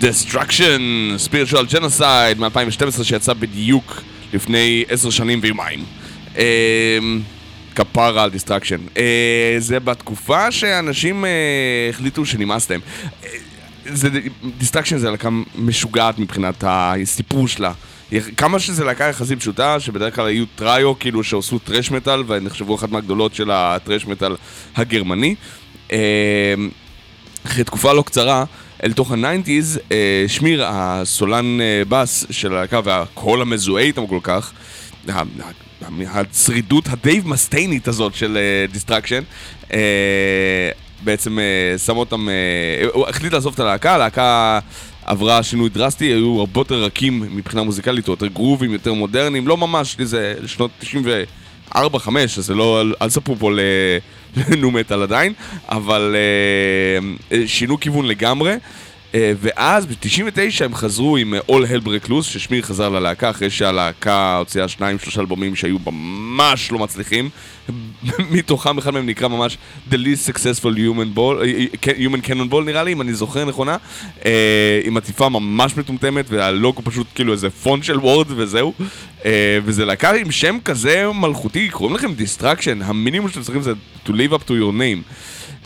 [0.00, 0.80] Destruction,
[1.28, 4.02] Spiritual Genocide מ-2012 שיצא בדיוק
[4.32, 5.84] לפני עשר שנים ויומיים.
[6.36, 6.42] אמ,
[7.74, 8.80] כפרה על Destruction.
[9.58, 11.30] זה בתקופה שאנשים אה,
[11.90, 12.80] החליטו שנמאס להם.
[13.24, 13.28] אה,
[13.84, 14.08] זה,
[14.58, 17.72] Destruction להקה משוגעת מבחינת הסיפור שלה.
[18.36, 22.90] כמה שזה להקה יחסית פשוטה, שבדרך כלל היו טריו, כאילו שעשו thrash metal, ונחשבו אחת
[22.90, 24.36] מהגדולות של ה thrash metal
[24.76, 25.34] הגרמני.
[25.92, 25.96] אמ,
[27.46, 28.44] אחרי תקופה לא קצרה,
[28.84, 34.20] אל תוך ה nineties, אה, Schmier, הסולן אה, בס של הלהקה והקול המזוהה איתם כל
[34.22, 34.52] כך,
[36.06, 38.38] הצרידות הדייב מסטיינית הזאת של
[38.72, 39.22] Destruction,
[39.72, 40.70] אה,
[41.04, 41.38] בעצם
[41.86, 42.28] שם אותם,
[42.92, 44.58] הוא החליט לעזוב את הלהקה, הלהקה
[45.06, 49.96] עברה שינוי דרסטי, היו הרבה יותר רכים מבחינה מוזיקלית, יותר גרובים, יותר מודרניים, לא ממש,
[50.02, 50.70] זה שנות
[51.72, 51.76] 94-5,
[52.38, 53.50] אז זה לא, אל תספרו פה
[54.60, 55.32] נו מטאל עדיין,
[55.68, 56.16] אבל
[57.30, 58.54] uh, שינו כיוון לגמרי.
[59.16, 64.36] Uh, ואז ב-99 הם חזרו עם All Hell Break Loose, ששמיר חזר ללהקה אחרי שהלהקה
[64.36, 67.30] הוציאה שניים שלושה אלבומים שהיו ממש לא מצליחים.
[68.30, 69.58] מתוכם אחד מהם נקרא ממש
[69.90, 71.36] The Least Successful Human, Ball,
[71.84, 73.76] Human Cannon Ball נראה לי, אם אני זוכר נכונה,
[74.84, 78.72] עם עטיפה ממש מטומטמת והלוגו פשוט כאילו איזה פונט של Word וזהו.
[79.64, 83.72] וזה להקה עם שם כזה מלכותי, קוראים לכם Destruction, המינימום שאתם צריכים זה
[84.06, 85.12] to live up to your name.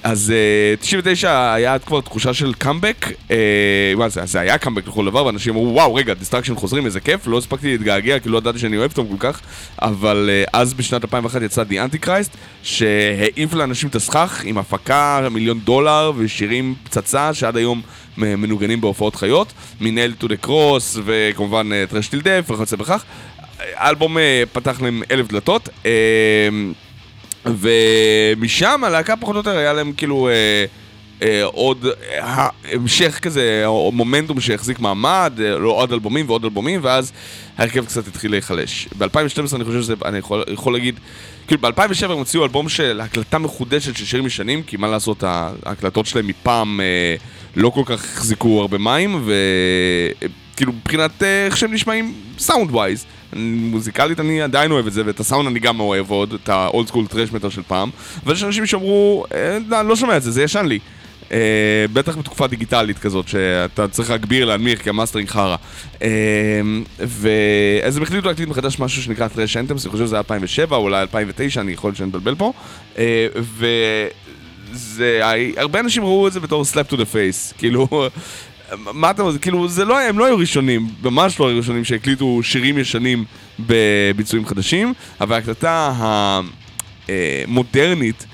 [0.02, 0.32] אז
[0.78, 3.32] אה, 99 היה כבר תחושה של קאמבק, אה,
[3.96, 7.26] מה זה, זה היה קאמבק לכל דבר, ואנשים אמרו וואו רגע, Destruction חוזרים, איזה כיף,
[7.26, 9.40] לא הספקתי להתגעגע כי לא ידעתי שאני אוהב אותם כל כך,
[9.82, 15.60] אבל uh, אז בשנת 2001 יצא The Antichrist, שהעיף לאנשים את הסכך עם הפקה מיליון
[15.60, 17.82] דולר ושירים פצצה שעד היום
[18.16, 23.04] מנוגנים בהופעות חיות, מנהל טו דה קרוס וכמובן טרש טיל דף וכיוצא בכך.
[23.74, 24.16] האלבום
[24.52, 25.68] פתח להם אלף דלתות.
[27.46, 30.64] ומשם הלהקה פחות או יותר היה להם כאילו אה,
[31.22, 36.80] אה, עוד אה, המשך כזה, או מומנטום שהחזיק מעמד, אה, לא עוד אלבומים ועוד אלבומים,
[36.82, 37.12] ואז
[37.58, 38.88] ההרכב קצת התחיל להיחלש.
[38.98, 41.00] ב-2012 אני חושב שזה, אני יכול, יכול להגיד,
[41.46, 46.06] כאילו ב-2007 הם הוציאו אלבום של הקלטה מחודשת של שירים ישנים, כי מה לעשות, ההקלטות
[46.06, 47.14] שלהם מפעם אה,
[47.56, 53.06] לא כל כך החזיקו הרבה מים, וכאילו מבחינת אה, איך שהם נשמעים sound wise.
[53.36, 56.88] מוזיקלית אני עדיין אוהב את זה, ואת הסאונד אני גם אוהב עוד, את ה old
[56.88, 57.90] school thrash metal של פעם,
[58.26, 60.78] ויש אנשים שאמרו, אה, לא, אני לא שומע את זה, זה ישן לי.
[61.30, 61.32] אה,
[61.92, 65.56] בטח בתקופה דיגיטלית כזאת, שאתה צריך להגביר, להנמיך, כי המאסטרינג חרא.
[65.98, 66.02] אה,
[66.98, 71.00] ואז הם החליטו להקליט מחדש משהו שנקרא Thrash Anthems, אני חושב שזה 2007 או אולי
[71.00, 72.52] 2009, אני יכול שאני מבלבל פה.
[72.94, 72.98] אה,
[74.72, 75.20] וזה,
[75.56, 77.88] הרבה אנשים ראו את זה בתור slap to the face, כאילו,
[78.76, 82.40] מה אתה אומר, כאילו, זה לא, הם לא היו ראשונים, ממש לא היו ראשונים שהקליטו
[82.42, 83.24] שירים ישנים
[83.60, 85.92] בביצועים חדשים, אבל ההקלטה
[87.08, 88.26] המודרנית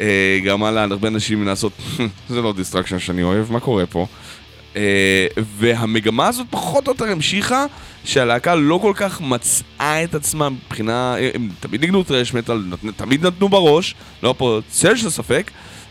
[0.00, 1.72] אה, גרמה להרבה אנשים לעשות,
[2.28, 4.06] זה לא Destruction שאני אוהב, מה קורה פה?
[4.76, 7.64] אה, והמגמה הזאת פחות או יותר המשיכה,
[8.04, 12.62] שהלהקה לא כל כך מצאה את עצמה מבחינה, הם תמיד ניגנו טרש מטאל,
[12.96, 15.50] תמיד נתנו בראש, לא פה צל של ספק,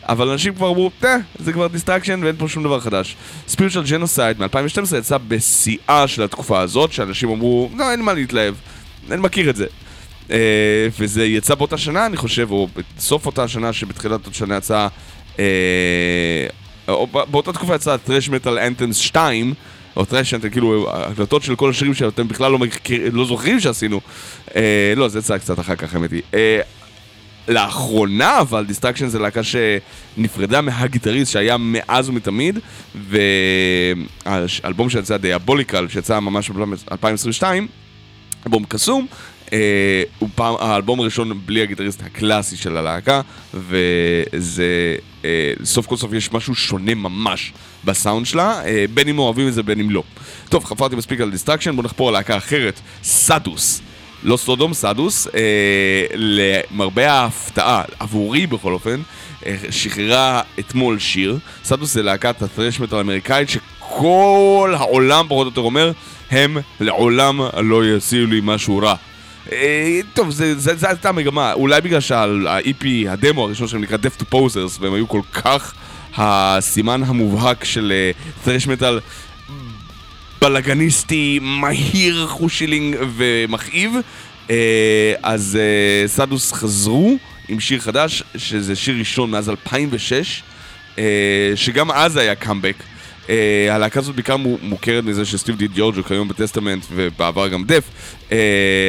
[0.10, 3.16] אבל אנשים כבר אמרו, תה, זה כבר Destruction ואין פה שום דבר חדש.
[3.48, 8.56] Spiritual Genocide מ-2012 יצא בשיאה של התקופה הזאת, שאנשים אמרו, לא, אין מה להתלהב,
[9.12, 9.66] אני מכיר את זה.
[10.28, 10.32] אה,
[11.00, 14.88] וזה יצא באותה שנה, אני חושב, או בסוף אותה שנה שבתחילת אותה שנה יצא,
[15.36, 15.40] אה,
[16.88, 19.54] או באותה תקופה יצא טרש מטאל Anthems 2,
[19.96, 24.02] או Thrash Anthems, כאילו, הקלטות של כל השירים שאתם בכלל לא, מכיר, לא זוכרים שעשינו.
[24.48, 24.54] אה,
[24.96, 26.22] לא, זה יצא קצת אחר כך, האמת היא.
[26.32, 26.36] אה,
[27.48, 32.60] לאחרונה, אבל Destruction זה להקה שנפרדה מהגיטריסט שהיה מאז ומתמיד,
[34.26, 37.44] והאלבום שיצא Diabolical, שיצא ממש ב-2022,
[38.46, 39.08] אלבום קסום,
[39.54, 43.22] אה, הוא פעם, האלבום הראשון בלי הגיטריסט הקלאסי של הלהקה,
[43.54, 49.48] וזה, אה, סוף כל סוף יש משהו שונה ממש בסאונד שלה, אה, בין אם אוהבים
[49.48, 50.04] את זה בין אם לא.
[50.50, 53.82] טוב, חפרתי מספיק על Destruction, בואו נחפור על להקה אחרת, Sadus.
[54.26, 59.02] לא Sodom Sadus, אה, למרבה ההפתעה, עבורי בכל אופן,
[59.46, 61.38] אה, שחררה אתמול שיר.
[61.64, 65.92] Sadus זה להקת הטרש מטאל האמריקאית שכל העולם פחות או יותר אומר,
[66.32, 68.96] הם לעולם לא יעשו לי משהו רע.
[69.52, 74.80] אה, טוב, זו הייתה מגמה, אולי בגלל שה-EP, הדמו הראשון שלהם נקרא Death to Posers,
[74.80, 75.74] והם היו כל כך
[76.18, 77.94] הסימן המובהק של
[78.44, 79.00] טרש מטאל
[80.42, 83.92] בלאגניסטי, מהיר, חושילינג ומכאיב.
[84.50, 84.56] אה,
[85.24, 87.18] אז אה, סדוס חזרו
[87.48, 90.44] עם שיר חדש, שזה שיר ראשון מאז 2006,
[90.98, 91.04] אה,
[91.56, 92.76] שגם אז היה קאמבק.
[93.30, 97.84] אה, הלהקה הזאת בעיקר מו- מוכרת מזה שסטיב די ג'ורג'ו כיום בטסטמנט ובעבר גם דף
[98.32, 98.38] אה,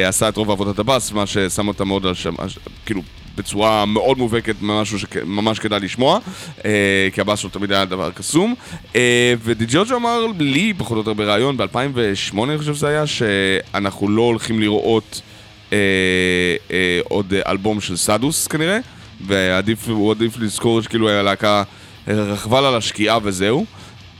[0.07, 2.33] עשה את רוב עבודת הבאס, מה ששם אותה מאוד על שם,
[2.85, 3.01] כאילו
[3.37, 6.19] בצורה מאוד מובהקת, משהו שממש כדאי לשמוע,
[6.65, 8.55] אה, כי הבאס שלו תמיד היה דבר קסום.
[8.95, 14.09] אה, ודי ג'ורג'ו אמר לי, פחות או יותר בריאיון, ב-2008 אני חושב שזה היה, שאנחנו
[14.09, 15.21] לא הולכים לראות
[15.73, 15.77] אה,
[16.71, 18.79] אה, עוד אלבום של סאדוס כנראה,
[19.27, 21.63] והוא עדיף לזכור שכאילו הלהקה
[22.07, 23.65] רכבה לה לשקיעה וזהו.
[24.17, 24.19] Uh,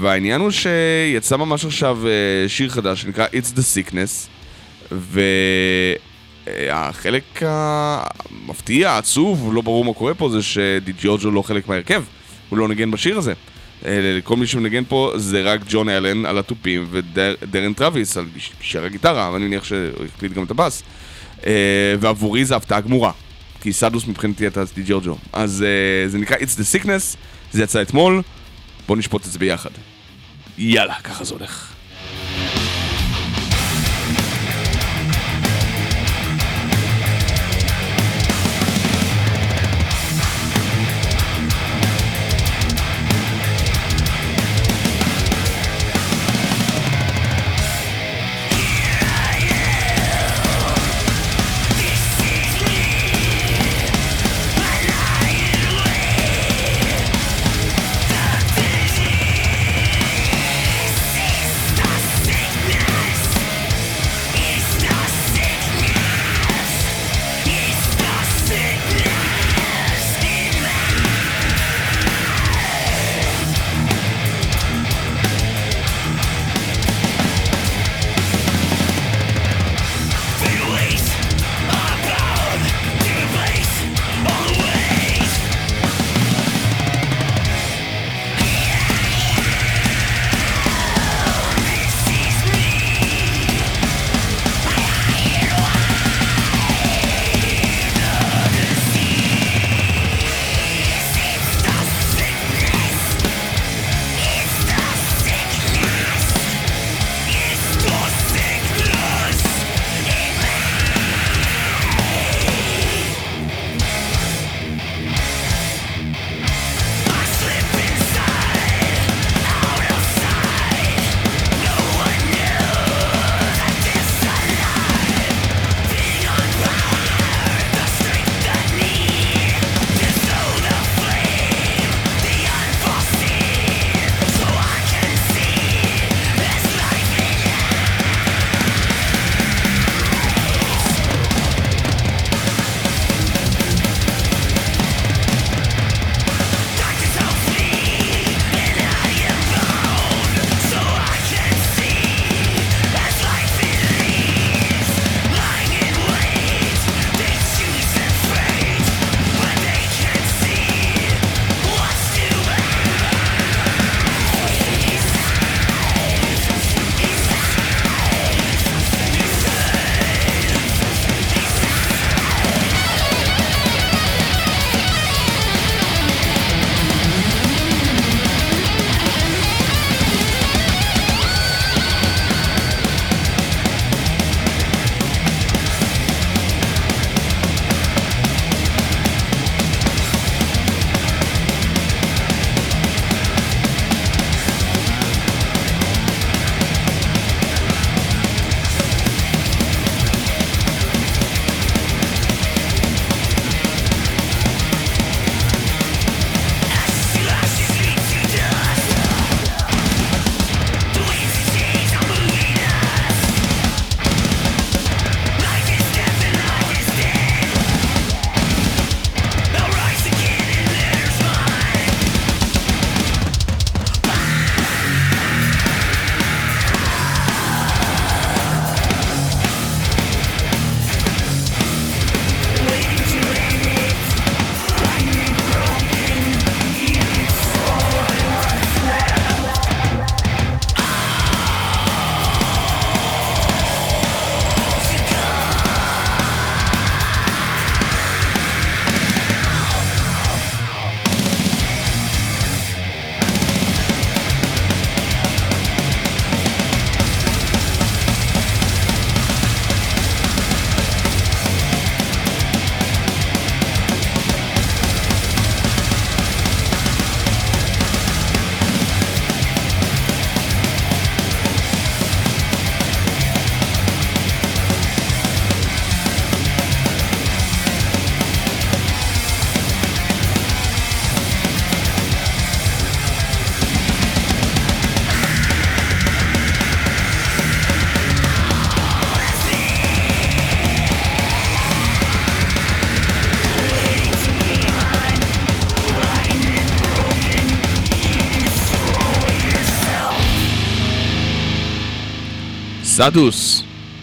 [0.00, 4.28] והעניין הוא שיצא ממש עכשיו אה, שיר חדש שנקרא It's the Sickness
[6.58, 12.02] והחלק המפתיע, העצוב, לא ברור מה קורה פה זה שדי ג'ורג'ו לא חלק מההרכב
[12.48, 13.32] הוא לא נגן בשיר הזה
[13.82, 13.86] אה,
[14.24, 18.26] כל מי שמנגן פה זה רק ג'ון אלן על התופים ודרן טרוויס על
[18.60, 20.82] שאר הגיטרה, ואני מניח שהוא הקליט גם את הבאס
[21.40, 21.44] אה,
[22.00, 23.12] ועבורי זה הפתעה גמורה
[23.60, 25.64] כי Sadus מבחינתי הייתה די ג'ורג'ו אז
[26.06, 27.16] זה נקרא It's the Sickness
[27.52, 28.22] זה יצא אתמול
[28.90, 29.70] בואו נשפוט את זה ביחד.
[30.58, 31.72] יאללה, ככה זה הולך.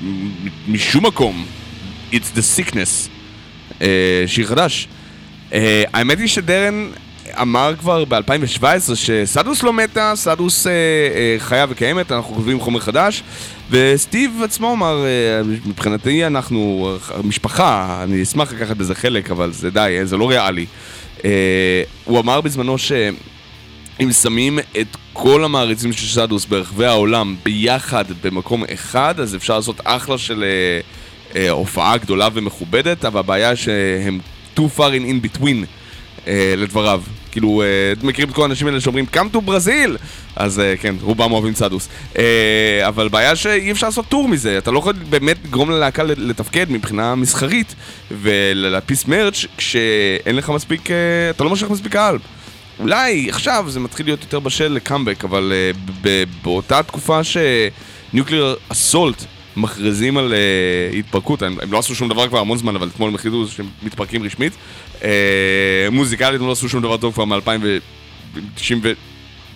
[0.01, 0.29] מ-
[0.67, 1.45] משום מקום,
[2.11, 3.09] It's the sickness,
[3.81, 3.87] אה,
[4.27, 4.87] שיר חדש.
[5.53, 6.89] אה, האמת היא שדרן
[7.41, 8.63] אמר כבר ב-2017
[8.95, 13.23] שסטוס לא מתה, סטוס אה, אה, חיה וקיימת, אנחנו כותבים חומר חדש,
[13.69, 19.69] וסטיב עצמו אמר, אה, מבחינתי אנחנו אה, משפחה, אני אשמח לקחת בזה חלק, אבל זה
[19.69, 20.65] די, זה לא ריאלי.
[21.25, 21.29] אה,
[22.05, 22.91] הוא אמר בזמנו ש...
[23.99, 24.87] אם שמים את
[25.19, 30.79] כל המעריצים של שדוס ברחבי העולם ביחד במקום אחד, אז אפשר לעשות אחלה של אה,
[31.41, 34.19] אה, הופעה גדולה ומכובדת, אבל הבעיה שהם
[34.57, 35.65] too far in, in between,
[36.27, 37.01] אה, לדבריו.
[37.31, 37.67] כאילו, אה,
[38.07, 39.97] מכירים את כל האנשים האלה שאומרים come to ברזיל?
[40.35, 41.89] אז אה, כן, רובם אוהבים סדוס.
[42.17, 46.65] אה, אבל בעיה שאי אפשר לעשות טור מזה, אתה לא יכול באמת לגרום ללהקה לתפקד
[46.69, 47.75] מבחינה מסחרית
[48.21, 50.95] ולהדפיס מרץ' כשאין לך מספיק, אה,
[51.29, 52.17] אתה לא מושך מספיק קהל.
[52.79, 56.07] אולי עכשיו זה מתחיל להיות יותר בשל לקאמבק, אבל uh,
[56.43, 59.25] באותה תקופה שניוקליר אסולט
[59.57, 63.09] מכריזים על uh, התפרקות, הם, הם לא עשו שום דבר כבר המון זמן, אבל אתמול
[63.09, 64.53] הם החליטו שהם מתפרקים רשמית.
[64.99, 65.03] Uh,
[65.91, 68.91] מוזיקלית הם לא עשו שום דבר טוב כבר מ-2090 ו...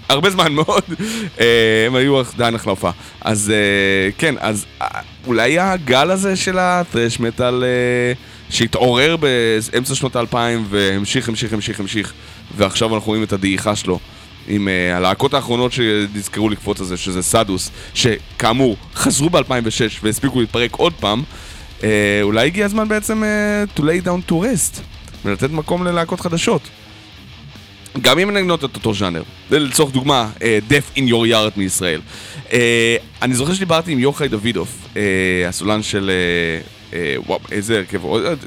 [0.10, 1.42] הרבה זמן מאוד, uh,
[1.88, 2.92] הם היו עדיין הופעה.
[3.22, 4.86] אז uh, כן, אז uh,
[5.28, 12.14] אולי הגל הזה של הטרש מטאל uh, שהתעורר באמצע שנות האלפיים והמשיך, המשיך, המשיך, המשיך,
[12.58, 14.00] ועכשיו אנחנו רואים את הדעיכה שלו.
[14.48, 19.44] עם uh, הלהקות האחרונות שנזכרו לקפוץ על זה, שזה סדוס, שכאמור חזרו ב-2006
[20.04, 21.24] והספיקו להתפרק עוד פעם,
[21.80, 21.84] uh,
[22.22, 24.82] אולי הגיע הזמן בעצם uh, to lay down to rest
[25.26, 26.62] ולתת מקום ללהקות חדשות.
[28.02, 29.24] גם אם נגנות את אותו ז'אנר.
[29.52, 30.42] לצורך דוגמה, uh,
[30.72, 32.02] Death in your yard מישראל.
[32.50, 32.54] Uh,
[33.22, 34.98] אני זוכר שדיברתי עם יוחאי דוידוף, uh,
[35.48, 36.12] הסולן של...
[36.66, 36.81] Uh,
[37.26, 38.02] וואו, איזה הרכב,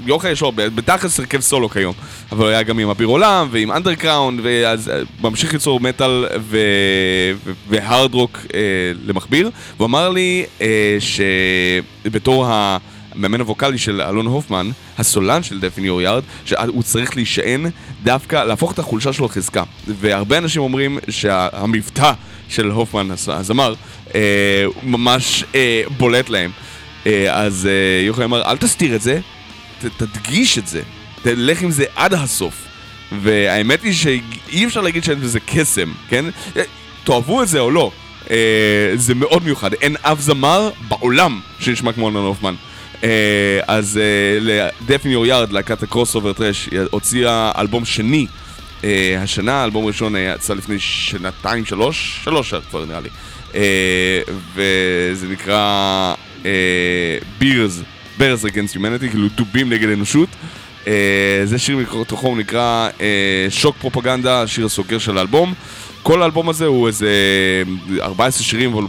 [0.07, 1.95] יוחאי יש לו בתכלס הרכב סולו כיום,
[2.33, 6.27] אבל הוא היה גם עם אביר עולם ועם אנדרקראונד, ואז uh, ממשיך ליצור מטאל
[7.69, 8.53] והארד רוק uh,
[9.07, 10.45] למכביר, והוא אמר לי
[11.01, 12.47] שבתור.
[13.15, 17.67] המאמן הווקאלי של אלון הופמן, הסולן של דפין יור יארד, שהוא צריך להישען
[18.03, 19.63] דווקא, להפוך את החולשה שלו לחזקה.
[19.87, 22.13] והרבה אנשים אומרים שהמבטא
[22.49, 23.75] של הופמן, הזמר,
[24.15, 26.51] אה, ממש אה, בולט להם.
[27.07, 29.21] אה, אז אה, יוחנן אמר, אל תסתיר את זה,
[29.97, 30.83] תדגיש את זה,
[31.23, 32.55] תלך עם זה עד הסוף.
[33.23, 36.25] והאמת היא שאי אפשר להגיד שאין בזה קסם, כן?
[37.05, 37.91] תאהבו את זה או לא.
[38.31, 38.37] אה,
[38.95, 42.55] זה מאוד מיוחד, אין אף זמר בעולם שנשמע כמו אלון הופמן.
[43.67, 44.01] אז
[44.89, 48.27] in Your Yard, להקת הקרוס אובר טרש, הוציאה אלבום שני
[49.19, 53.09] השנה, אלבום ראשון יצא לפני שנתיים, שלוש, שלוש כבר נראה לי.
[54.55, 56.15] וזה נקרא
[56.45, 57.83] uh, Beers,
[58.19, 60.29] Bears Against Humanity, כאילו דובים נגד אנושות.
[60.85, 60.87] Uh,
[61.45, 63.01] זה שיר מתוכו הוא נקרא uh,
[63.51, 65.55] שוק פרופגנדה, השיר הסוגר של האלבום.
[66.03, 67.09] כל האלבום הזה הוא איזה
[68.01, 68.85] 14 שירים, אבל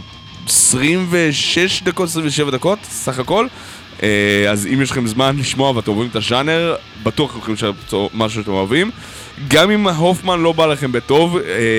[0.46, 3.46] 26 דקות, 27 דקות, סך הכל.
[4.50, 8.40] אז אם יש לכם זמן לשמוע ואתם אוהבים את הז'אנר, בטוח אתם יכולים לשמוע משהו
[8.40, 8.90] שאתם אוהבים.
[9.48, 11.38] גם אם הופמן לא בא לכם בטוב,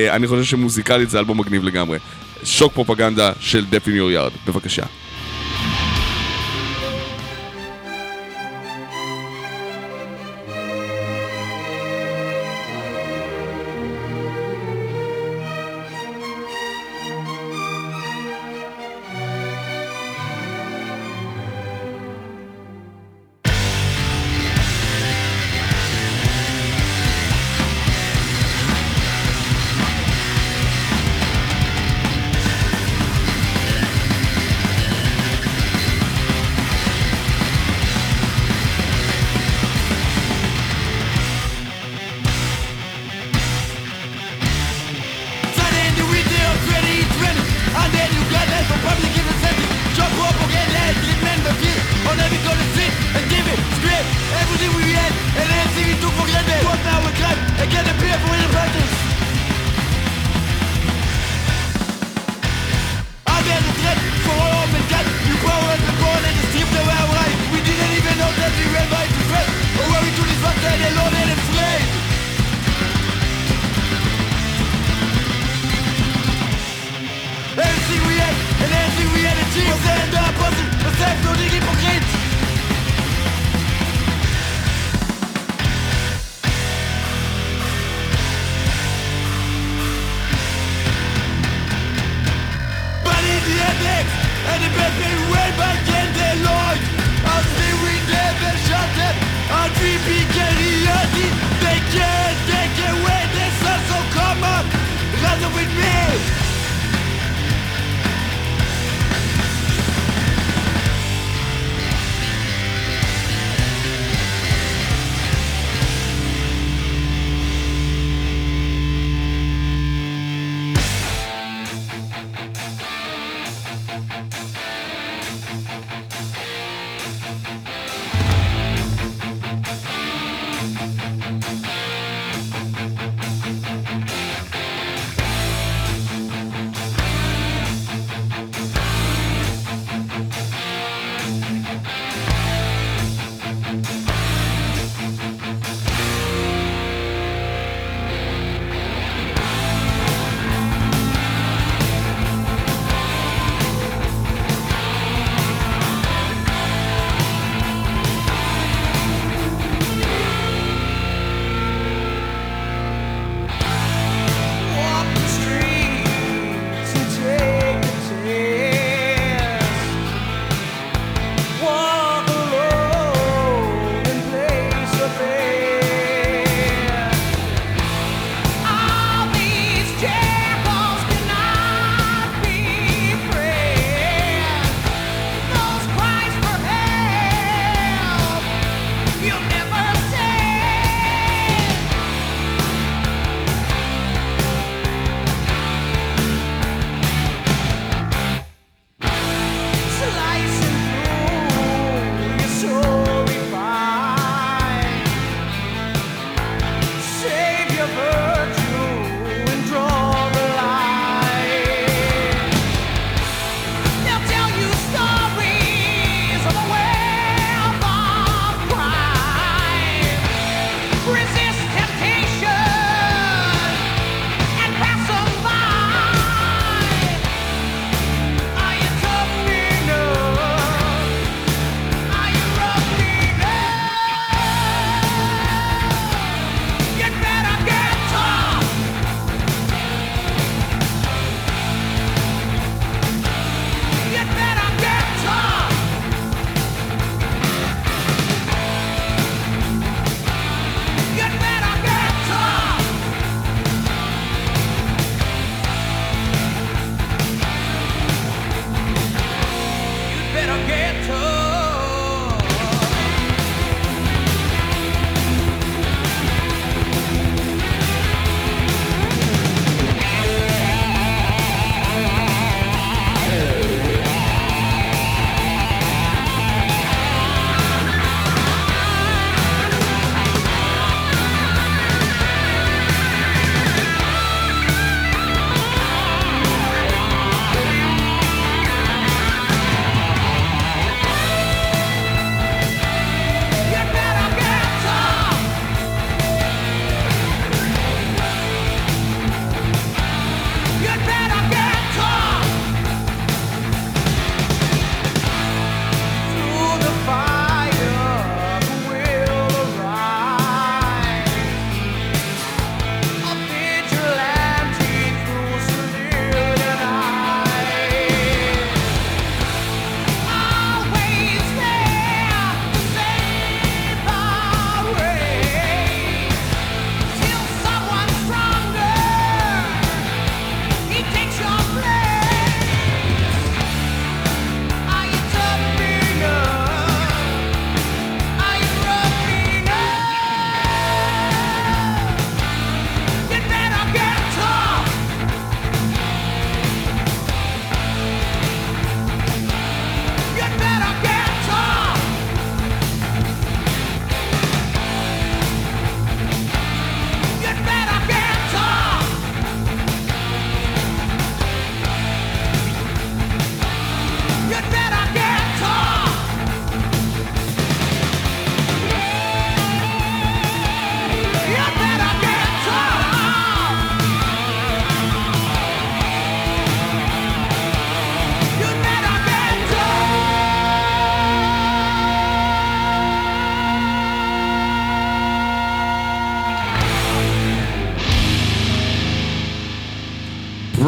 [0.10, 1.98] אני חושב שמוזיקלית זה אלבום מגניב לגמרי.
[2.44, 4.84] שוק פרופגנדה של דפין יור יארד, בבקשה.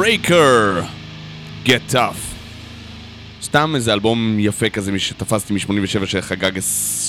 [0.09, 0.83] Breaker,
[1.65, 2.17] Get Tough.
[3.41, 6.51] סתם איזה אלבום יפה כזה שתפסתי מ-87 שחגג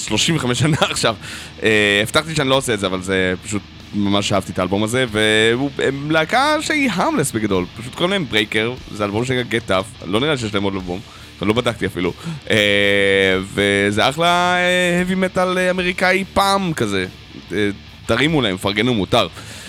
[0.08, 1.16] 35 שנה עכשיו.
[1.62, 3.62] אה, הבטחתי שאני לא עושה את זה, אבל זה פשוט
[3.94, 9.04] ממש אהבתי את האלבום הזה, והם להקה שהיא nameless בגדול, פשוט קוראים להם Breaker, זה
[9.04, 11.00] אלבום שנקרא Get Tough, לא נראה לי שיש להם עוד אלבום,
[11.42, 12.12] לא בדקתי אפילו.
[12.50, 14.56] אה, וזה אחלה
[15.04, 17.06] heavy metal אמריקאי פעם כזה,
[17.52, 17.70] אה,
[18.06, 19.26] תרימו להם, פרגנו מותר.
[19.26, 19.59] Uh,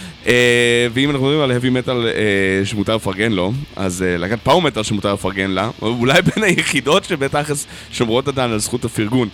[0.93, 4.83] ואם אנחנו מדברים על heavy metal uh, שמותר לפרגן לו, אז uh, להקת פאו מטאל
[4.83, 7.49] שמותר לפרגן לה, אולי בין היחידות שבטח
[7.91, 9.29] שומרות עדיין על זכות הפרגון,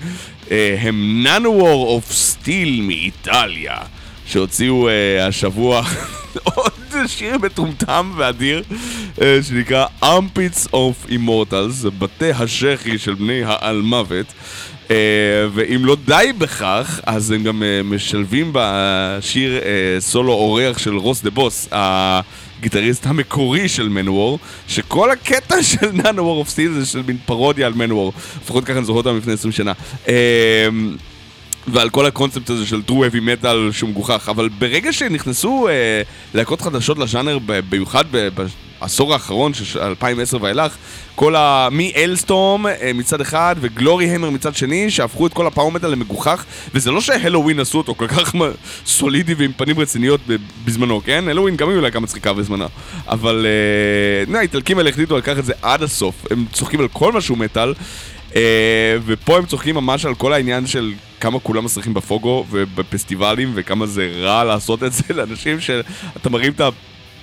[0.46, 3.78] uh, הם ננו-וור אוף סטיל מאיטליה,
[4.26, 4.92] שהוציאו uh,
[5.28, 5.82] השבוע
[6.44, 6.74] עוד
[7.08, 8.64] שיר מטומטם ואדיר,
[9.18, 14.26] uh, שנקרא Armpits of Immortals, בתי השחי של בני האלמוות.
[14.26, 14.77] Uh,
[15.54, 21.22] ואם לא די בכך, אז הם גם אה, משלבים בשיר אה, סולו אורח של Ross
[21.22, 27.18] the Boss, הגיטריסט המקורי של Manowar, שכל הקטע של Nanowar of Steel זה של מין
[27.26, 29.74] פרודיה על Manowar, לפחות ככה אני זוכר אותם לפני 20 שנה.
[31.68, 36.02] ועל כל הקונספט הזה של true heavy metal שהוא מגוחך, אבל ברגע שנכנסו אה,
[36.34, 38.06] להקות חדשות לז'אנר, במיוחד
[38.82, 40.76] בעשור האחרון, של 2010 ואילך,
[41.16, 41.68] כל ה...
[41.72, 47.02] מ-אלסטורם אה, מצד אחד וגלורי המר מצד שני, שהפכו את כל הפאומטל למגוחך, וזה לא
[47.02, 48.36] שהלואוין עשו אותו כל כך
[48.86, 50.22] סולידי ועם פנים רציניות
[50.66, 51.28] בזמנו, כן?
[51.28, 52.68] הלואוין גם היו להקה מצחיקה בזמנה,
[53.08, 53.46] אבל
[54.34, 57.38] אה, האיטלקים האלה החליטו לקחת את זה עד הסוף, הם צוחקים על כל מה שהוא
[57.38, 57.74] מטאל.
[58.32, 58.40] Uh,
[59.06, 64.12] ופה הם צוחקים ממש על כל העניין של כמה כולם מסריחים בפוגו ובפסטיבלים וכמה זה
[64.22, 66.62] רע לעשות את זה לאנשים שאתה מרים את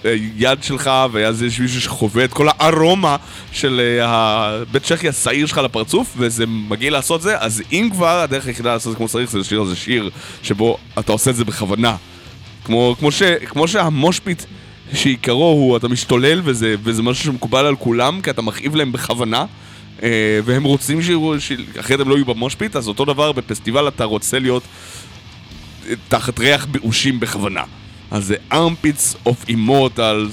[0.04, 3.16] היד שלך ואז יש מישהו שחווה את כל הארומה
[3.52, 8.46] של uh, הבית צ'כי השעיר שלך לפרצוף וזה מגיע לעשות זה אז אם כבר הדרך
[8.46, 10.10] היחידה לעשות זה כמו שצריך זה לשיר איזה שיר
[10.42, 11.96] שבו אתה עושה את זה בכוונה
[12.64, 14.42] כמו, כמו, ש, כמו שהמושפיט
[14.94, 19.44] שעיקרו הוא אתה משתולל וזה, וזה משהו שמקובל על כולם כי אתה מכאיב להם בכוונה
[20.02, 21.34] אה, והם רוצים שיראו,
[21.80, 24.62] אחרת הם לא יהיו במושפיט, אז אותו דבר בפסטיבל אתה רוצה להיות
[25.88, 27.62] אה, תחת ריח באושים בכוונה.
[28.14, 30.32] אז זה Armpits of Immortals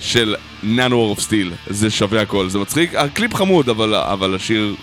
[0.00, 4.74] של Nanowar of Steel, זה שווה הכל, זה מצחיק, הקליפ חמוד, אבל, אבל השיר,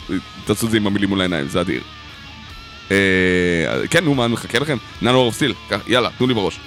[0.45, 1.81] תעשו את זה עם המילים מול העיניים, זה אדיר.
[2.91, 2.97] אה,
[3.89, 4.77] כן, נו, מה, אני מחכה לכם?
[5.01, 6.59] Nanowar of Steel, יאללה, תנו לי בראש.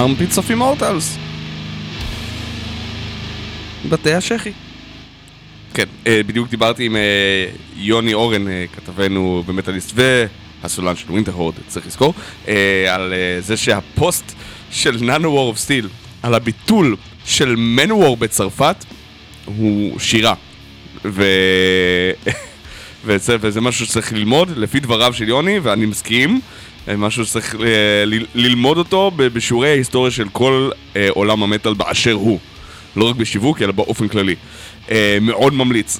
[0.00, 1.18] Armpits of immortals.
[3.88, 4.52] בתי השחי.
[5.74, 7.00] כן, אה, בדיוק דיברתי עם אה,
[7.76, 12.14] יוני אורן, אה, כתבנו במטאליסט והסולן של Winterhorde, צריך לזכור,
[12.88, 14.32] על זה שהפוסט
[14.70, 15.88] של Nanowar of Steel,
[16.22, 18.84] על הביטול של Manowar בצרפת,
[19.44, 20.34] הוא שירה.
[21.04, 21.24] ו...
[23.04, 26.40] וזה, וזה משהו שצריך ללמוד, לפי דבריו של יוני, ואני מסכים.
[26.88, 28.04] אה, משהו שצריך אה,
[28.34, 32.38] ללמוד אותו בשיעורי ההיסטוריה של כל אה, עולם המטאל באשר הוא.
[32.96, 34.34] לא רק בשיווק, אלא באופן כללי.
[35.20, 35.98] מאוד ממליץ.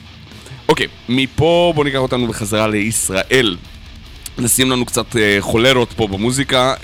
[0.69, 3.57] אוקיי, מפה בוא ניקח אותנו בחזרה לישראל.
[4.39, 6.75] נשים לנו קצת חולרות פה במוזיקה,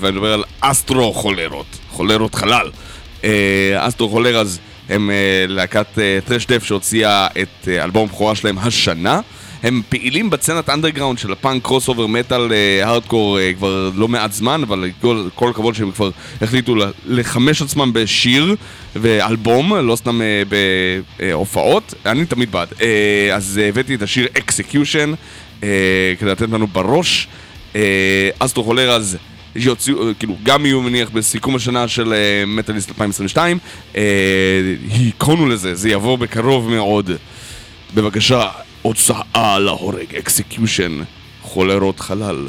[0.00, 2.70] ואני מדבר על אסטרו חולרות, חולרות חלל.
[3.76, 5.10] אסטרו חולרז הם
[5.48, 5.86] להקת
[6.24, 9.20] טרש דף שהוציאה את אלבום הבכורה שלהם השנה.
[9.62, 12.52] הם פעילים בסצנת אנדרגראונד של הפאנק קרוס אובר מטאל
[12.82, 16.10] הארדקור כבר לא מעט זמן, אבל כל, כל הכבוד שהם כבר
[16.42, 16.74] החליטו
[17.06, 18.54] לחמש עצמם בשיר
[18.96, 20.42] ואלבום, לא סתם אה,
[21.18, 22.68] בהופעות, אני תמיד בעד.
[22.80, 25.12] אה, אז הבאתי את השיר Execution
[25.62, 25.68] אה,
[26.18, 27.28] כדי לתת לנו בראש.
[28.38, 29.16] Astro Whores
[29.58, 32.14] שיוציאו, כאילו, גם יהיו מניח בסיכום השנה של
[32.46, 33.58] מטאליסט 2022.
[34.90, 37.10] היכונו לזה, זה יבוא בקרוב מאוד.
[37.94, 38.48] בבקשה,
[38.82, 40.98] הוצאה להורג, Execution,
[41.42, 42.48] חולרות חלל.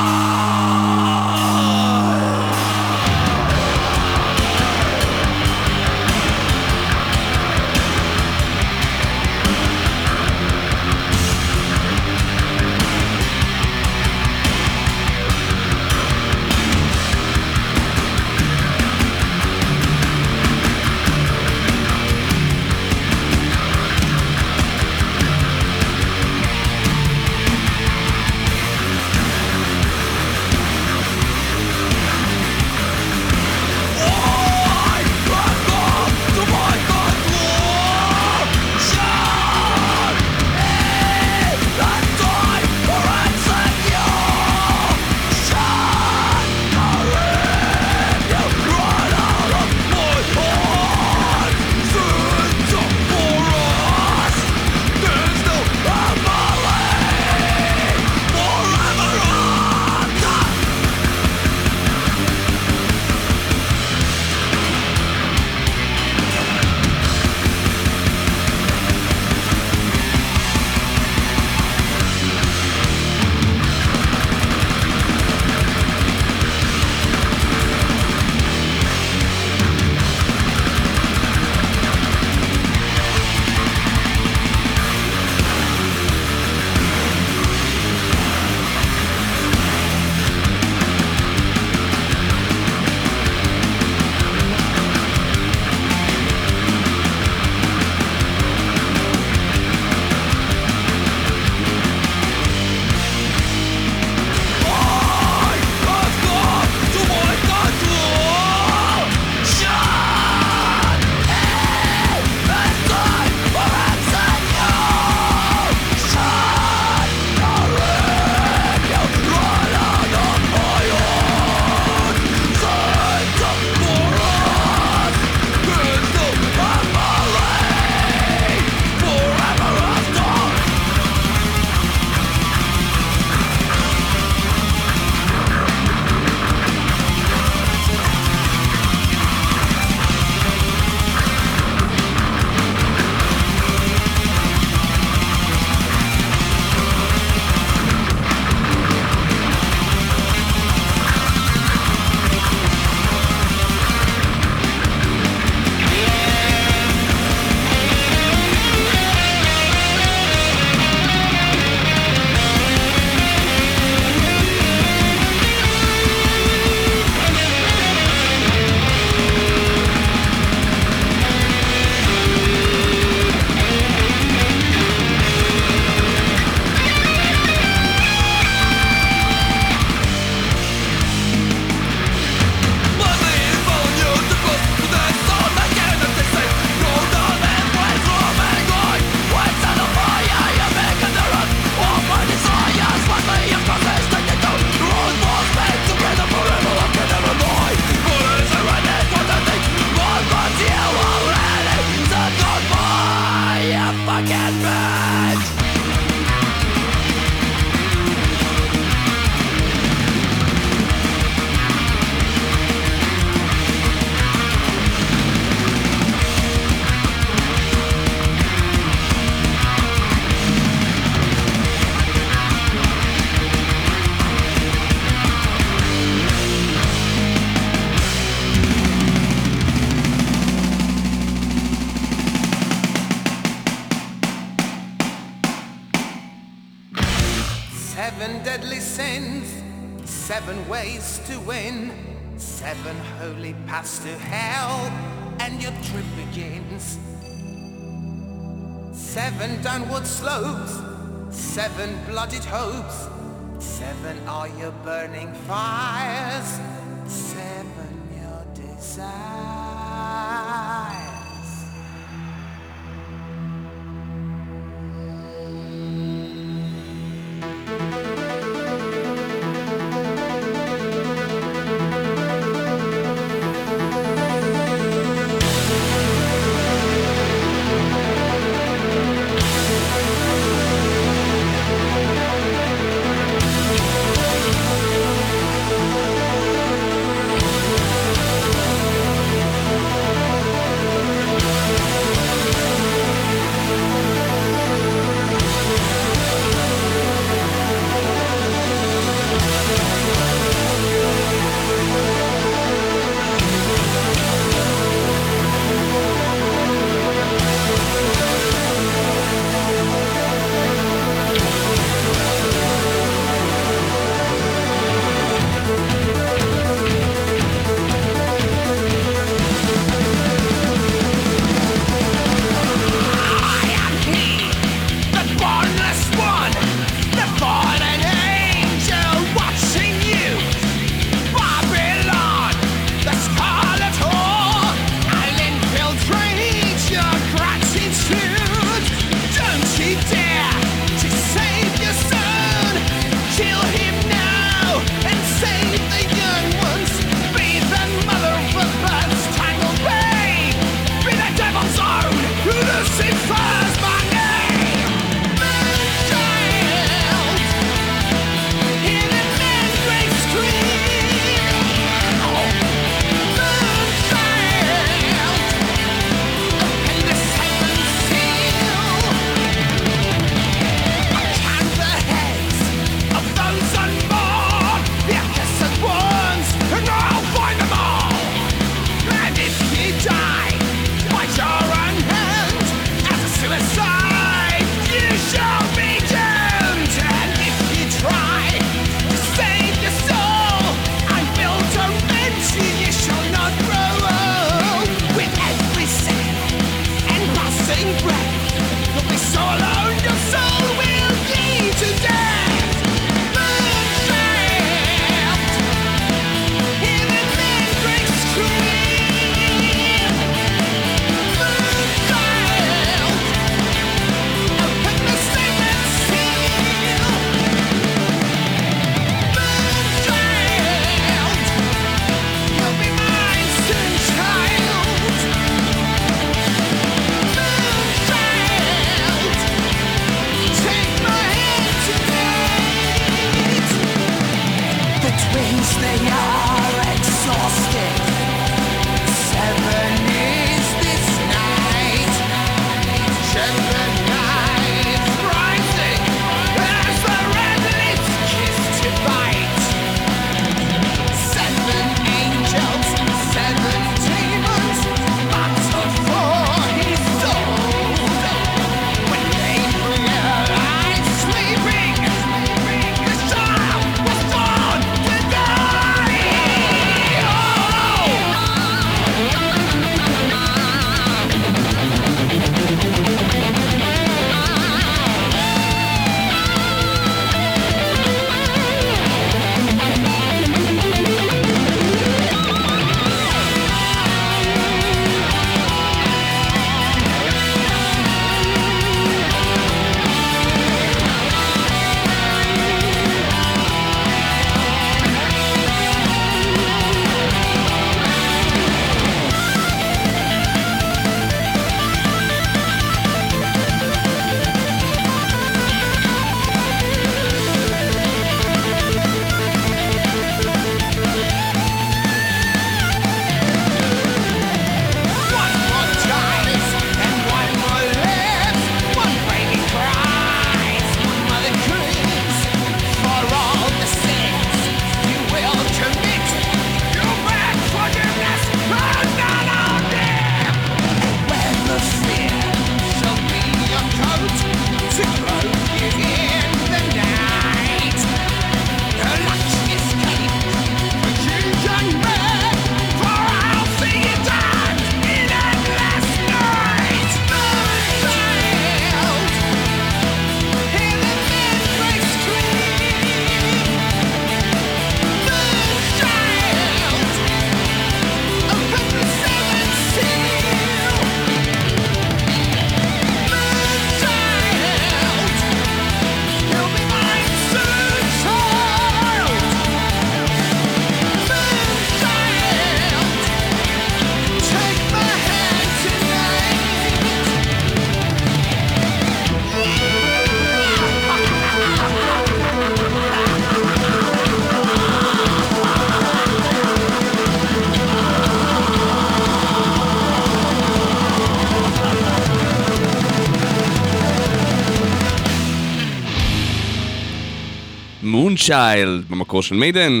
[598.32, 600.00] Moonchild, במקור של Maiden.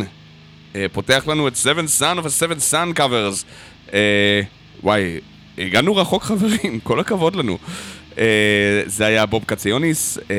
[0.74, 3.44] אה, פותח לנו את Seventh Son of a Seventh Son Covers.
[3.92, 4.40] אה,
[4.82, 5.20] וואי,
[5.58, 7.58] הגענו רחוק חברים, כל הכבוד לנו.
[8.18, 10.36] אה, זה היה בוב קציוניס, אה,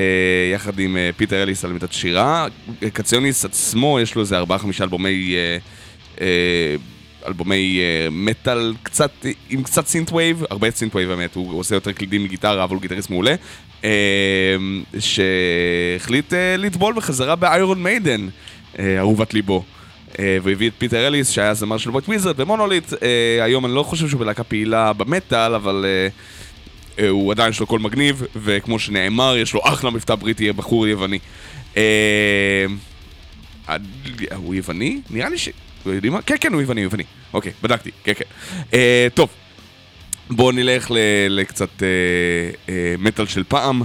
[0.53, 2.48] יחד עם אה, פיטר אליס על עמדת שירה.
[2.94, 5.36] קציוניס עצמו, יש לו איזה ארבעה חמישה אלבומי...
[5.36, 5.57] אה,
[6.22, 6.76] אה,
[7.28, 12.64] אלבומי אה, מטאל קצת, עם קצת synthwave, הרבה synthwave באמת, הוא עושה יותר קלידים מגיטרה,
[12.64, 13.36] אבל הוא גיטריסט מעולה,
[14.99, 18.27] שהחליט אה, לטבול בחזרה ב Iron Maiden,
[18.80, 19.64] אה, אהובת ליבו.
[20.19, 22.94] אה, והביא את פיטר אליס, שהיה זמר של White Wizzard ו Monolith.
[23.41, 25.85] היום אני לא חושב שהוא בלהקה פעילה במטאל, אבל
[27.10, 31.19] הוא עדיין יש לו קול מגניב, וכמו שנאמר, יש לו אחלה מבטא בריטי, בחור יווני.
[34.35, 35.01] הוא יווני?
[35.10, 35.49] נראה לי ש...
[35.85, 36.22] יודעים מה?
[36.22, 37.03] כן, כן, הוא יווני, הוא יווני.
[37.34, 38.26] אוקיי, בדקתי, כן, כן.
[39.14, 39.30] טוב,
[40.30, 40.91] בואו נלך
[41.30, 41.88] לקצת אה,
[42.70, 43.82] אה, מטאל של פעם,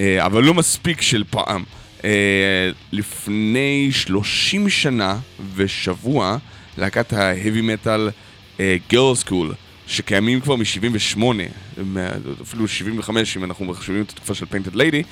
[0.00, 1.64] אה, אבל לא מספיק של פעם.
[2.04, 5.18] אה, לפני 30 שנה
[5.54, 6.36] ושבוע,
[6.78, 8.10] להקת ההאבי מטאל
[8.90, 9.54] Girlschool,
[9.86, 11.22] שקיימים כבר מ-78,
[12.42, 15.02] אפילו 75 אם אנחנו מחשבים את התקופה של Painted Lady,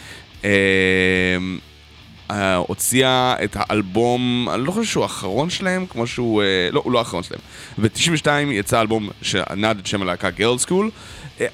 [2.56, 6.98] הוציאה את האלבום, אני לא חושב שהוא האחרון שלהם, כמו שהוא, אה, לא, הוא לא
[6.98, 7.40] האחרון שלהם.
[7.78, 10.90] ב-92 יצא אלבום שנשא את שם הלהקה Girlschool.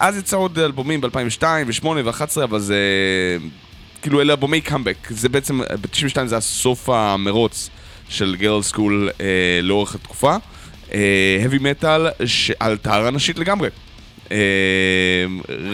[0.01, 2.78] אז יצא עוד אלבומים ב-2002 ו-2008 ו-2011, אבל זה...
[4.03, 4.97] כאילו אלה אלבומי קאמבק.
[5.11, 7.70] זה בעצם, ב-92 זה היה סוף המרוץ
[8.09, 9.27] של Girlschool אה,
[9.62, 10.36] לאורך התקופה.
[10.90, 12.07] heavy metal
[12.61, 13.69] על טהרה נשית לגמרי.
[14.32, 14.36] אה,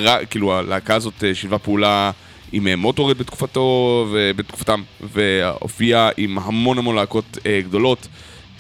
[0.05, 2.11] ר, כאילו הלהקה הזאת אה, שילבה פעולה
[2.53, 8.09] עם אה, Motörhead בתקופתו ובתקופתם, והופיעה עם המון המון להקות אה, גדולות,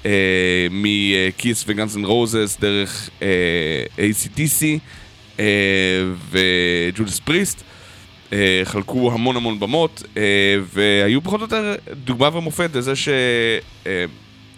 [0.06, 4.64] אה, מ Kiss ו Guns N' Roses דרך אה, AC/DC
[5.40, 5.44] אה,
[6.30, 7.62] ו Judas Priest.
[8.32, 10.22] אה, חלקו המון המון במות, אה,
[10.74, 11.74] והיו פחות או יותר
[12.04, 12.92] דוגמה ומופת לזה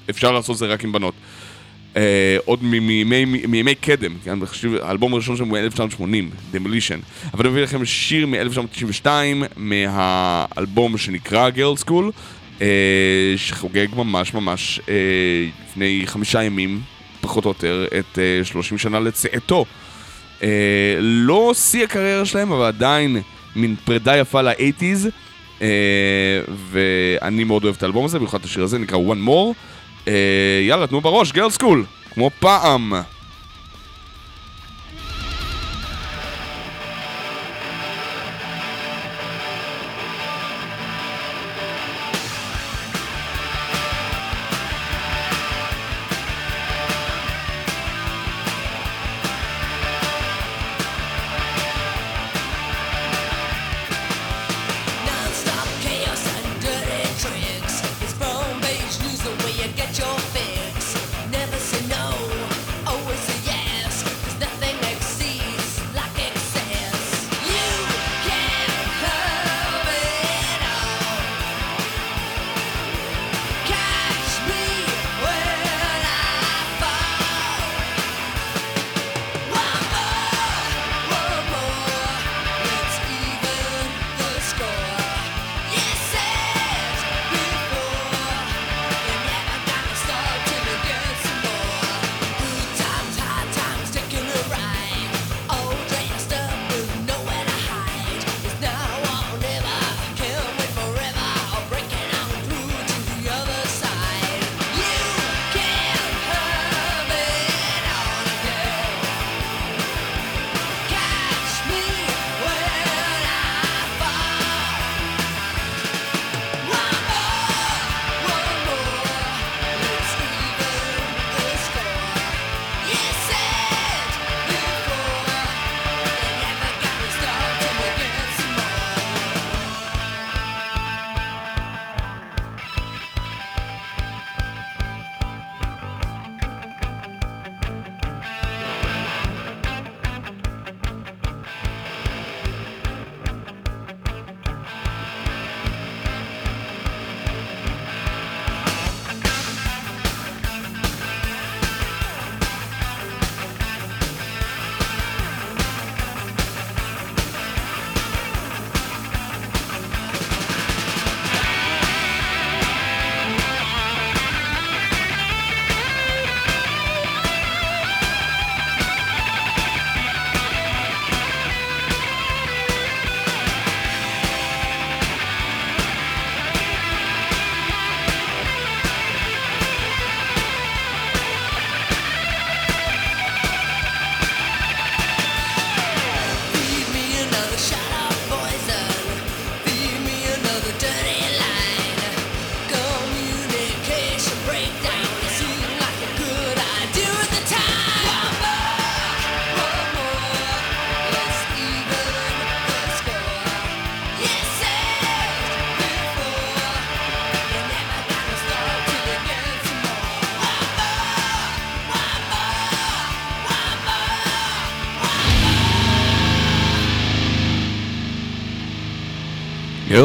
[0.08, 1.14] שאפשר לעשות זה רק עם בנות.
[1.94, 1.96] Uh,
[2.44, 4.38] עוד מימי, מימי קדם, כן,
[4.82, 7.30] האלבום הראשון שלהם הוא 1980, Demolition.
[7.34, 9.06] אבל אני מביא לכם שיר מ-1992,
[9.56, 12.12] מהאלבום שנקרא Girlschool,
[12.58, 12.62] uh,
[13.36, 14.88] שחוגג ממש ממש uh,
[15.70, 16.80] לפני חמישה ימים,
[17.20, 19.64] פחות או יותר, את uh, 30 שנה לצאתו.
[20.40, 20.44] Uh,
[21.00, 23.20] לא שיא הקריירה שלהם, אבל עדיין
[23.56, 25.06] מין פרידה יפה ל-80's,
[25.58, 25.62] uh,
[26.70, 29.73] ואני מאוד אוהב את האלבום הזה, במיוחד את השיר הזה, נקרא One More.
[30.04, 30.08] Uh,
[30.68, 32.92] יאללה, תנו בראש, גרל סקול, כמו פעם.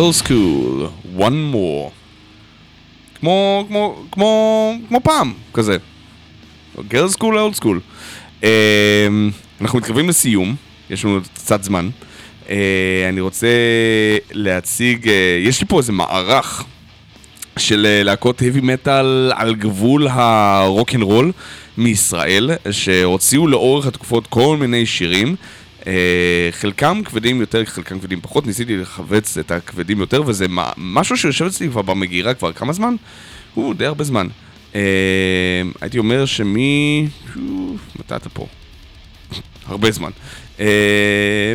[0.09, 1.91] Girl School, one more.
[3.19, 5.77] כמו, כמו, כמו, כמו פעם, כזה.
[6.91, 7.79] School, old school.
[8.43, 9.07] אה,
[9.61, 10.55] אנחנו מתקרבים לסיום,
[10.89, 11.89] יש לנו קצת זמן.
[12.49, 12.55] אה,
[13.09, 13.47] אני רוצה
[14.31, 16.63] להציג, אה, יש לי פה איזה מערך
[17.57, 21.31] של אה, להקות heavy metal על גבול הרוק אנד רול
[21.77, 25.35] מישראל, שהוציאו לאורך התקופות כל מיני שירים.
[25.87, 25.93] אה,
[26.51, 31.45] חלקם כבדים יותר, חלקם כבדים פחות, ניסיתי לחבץ את הכבדים יותר, וזה מה- משהו שיושב
[31.45, 32.95] אצלי כבר במגירה כבר כמה זמן?
[33.53, 34.27] הוא די הרבה זמן.
[34.75, 34.81] אה,
[35.81, 37.07] הייתי אומר שמי...
[37.99, 38.47] מתי אתה פה?
[39.67, 40.11] הרבה זמן.
[40.59, 41.53] אה,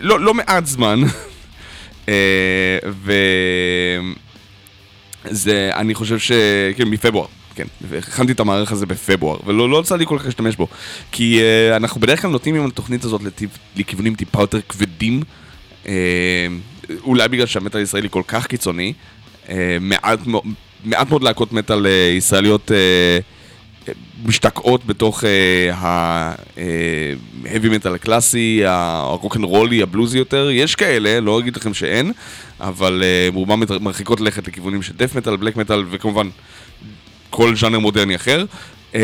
[0.00, 1.00] לא, לא מעט זמן.
[2.08, 3.12] אה, ו...
[5.24, 6.32] זה, אני חושב ש...
[6.76, 7.26] כן, מפברואר,
[7.60, 7.66] כן.
[7.88, 10.66] והכנתי את המערך הזה בפברואר, ולא לא יצא לי כל כך להשתמש בו.
[11.12, 15.22] כי uh, אנחנו בדרך כלל נוטים עם התוכנית הזאת לטיפ, לכיוונים טיפה יותר כבדים.
[15.84, 15.88] Uh,
[17.04, 18.92] אולי בגלל שהמטאל הישראלי כל כך קיצוני.
[19.46, 19.50] Uh,
[19.80, 20.18] מעט,
[20.84, 21.88] מעט מאוד להקות מטאל uh,
[22.18, 23.92] ישראליות uh,
[24.24, 25.24] משתקעות בתוך
[25.72, 32.12] ה-heavy metal הקלאסי, הרוק אנד רולי, הבלוזי יותר, יש כאלה, לא אגיד לכם שאין,
[32.60, 33.02] אבל
[33.34, 36.28] רובם מרחיקות לכת לכיוונים של death metal, black metal וכמובן
[37.30, 38.44] כל ז'אנר מודרני אחר.
[38.92, 38.94] Uh,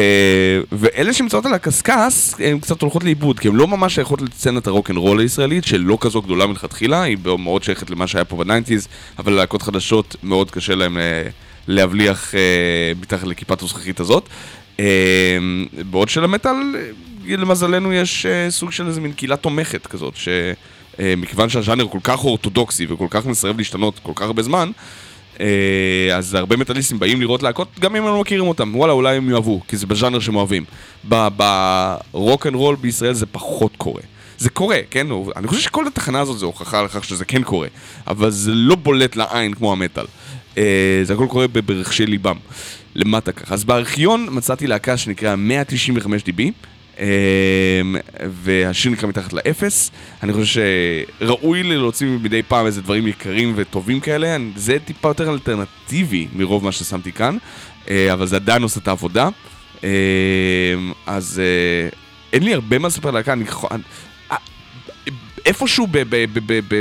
[0.73, 4.91] ואלה שנמצאות על הקשקש, הן קצת הולכות לאיבוד, כי הן לא ממש שייכות לסצנת הרוק
[4.91, 8.89] אנד רול הישראלית, שלא כזו גדולה מלכתחילה, היא מאוד שייכת למה שהיה פה ב nineties,
[9.19, 11.01] אבל להקות חדשות מאוד קשה להן uh,
[11.69, 12.37] להבליח uh,
[13.01, 14.29] מתחת לכיפת הזכוכית הזאת.
[15.91, 16.57] בעוד שלמטאל,
[17.27, 23.07] למזלנו, יש סוג של איזה מין קהילה תומכת כזאת, שמכיוון שהז'אנר כל כך אורתודוקסי וכל
[23.11, 25.06] כך מסרב להשתנות כל כך הרבה זמן, אה,
[26.15, 29.31] אז הרבה מטאליסטים באים לראות להקות, גם אם הם לא מכירים אותם, וואלה, אולי הם
[29.31, 30.65] יאהבו, כי זה בז'אנר שהם אוהבים.
[31.05, 34.03] ברוק אנד רול בישראל זה פחות קורה.
[34.39, 35.07] זה קורה, כן?
[35.37, 37.69] אני חושב שכל התחנה הזאת זה הוכחה לכך שזה כן קורה,
[38.07, 40.05] אבל זה לא בולט לעין כמו המטאל.
[40.59, 42.37] אה, זה הכל קורה ברחשי ליבם,
[42.95, 43.55] למטה ככה.
[43.55, 46.51] אז בארכיון מצאתי להקה שנקרא 195 DB, אה,
[48.31, 49.91] והשיר נקרא מתחת לאפס.
[50.23, 50.63] אני חושב
[51.19, 54.37] שראוי לי להוציא מדי פעם איזה דברים יקרים וטובים כאלה.
[54.57, 57.37] זה טיפה יותר אלטרנטיבי מרוב מה ששמתי כאן,
[57.91, 59.29] אה, אבל זה עדיין עושה את העבודה.
[59.85, 59.91] אה,
[61.07, 61.89] אז אה,
[62.33, 64.37] אין לי הרבה מה לספר להקה, אה,
[65.47, 65.87] איפשהו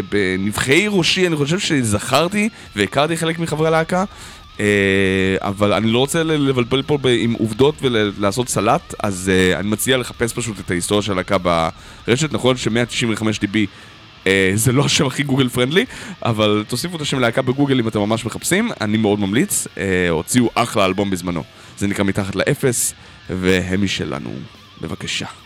[0.10, 4.04] בנבחי ראשי, אני חושב שזכרתי והכרתי חלק מחברי הלהקה,
[5.40, 10.34] אבל אני לא רוצה לבלבל פה עם עובדות ולעשות סלט, אז אה, אני מציע לחפש
[10.34, 12.34] פשוט את ההיסטוריה של הלהקה ברשת.
[12.34, 13.57] נכון ש-195 DB
[14.27, 15.86] אה, זה לא השם הכי גוגל פרנדלי,
[16.26, 19.68] אבל תוסיפו את השם להקה בגוגל אם אתם ממש מחפשים, אני מאוד ממליץ.
[19.77, 21.44] אה, הוציאו אחלה אלבום בזמנו.
[21.77, 22.94] זה נקרא מתחת לאפס,
[23.30, 24.34] והם משלנו.
[24.82, 25.45] בבקשה.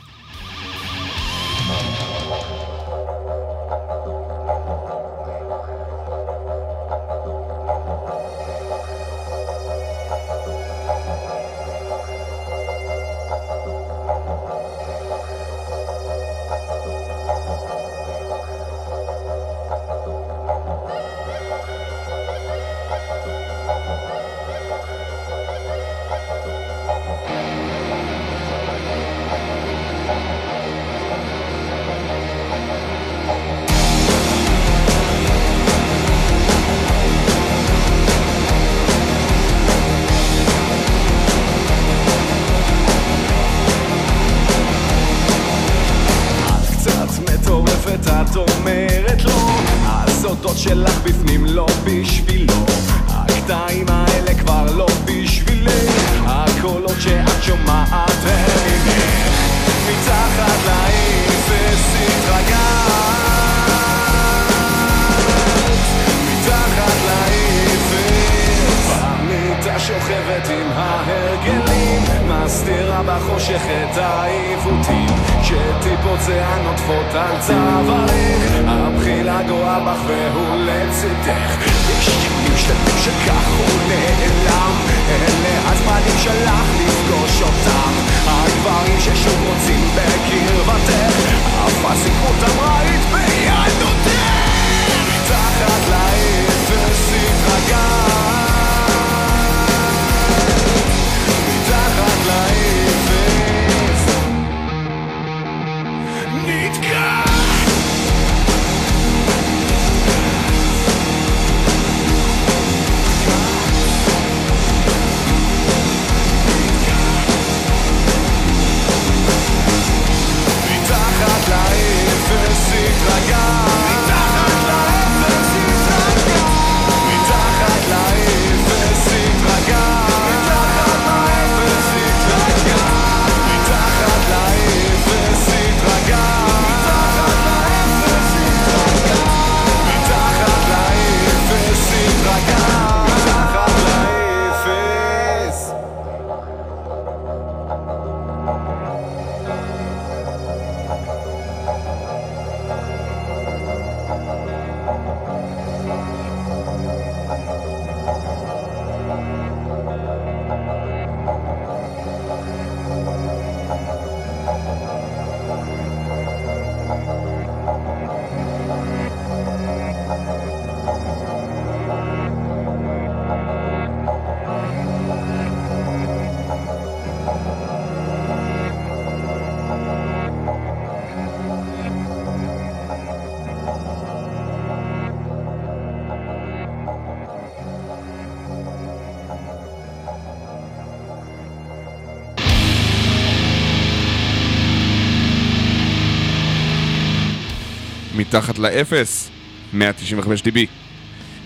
[198.29, 199.29] מתחת לאפס,
[199.73, 200.57] 195 dB.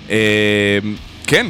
[0.10, 0.80] אה,
[1.28, 1.48] כן,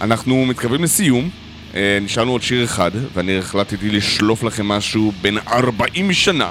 [0.00, 1.30] אנחנו מתקרבים לסיום,
[1.74, 6.50] אה, נשארנו עוד שיר אחד, ואני החלטתי לשלוף לכם משהו בן 40 שנה.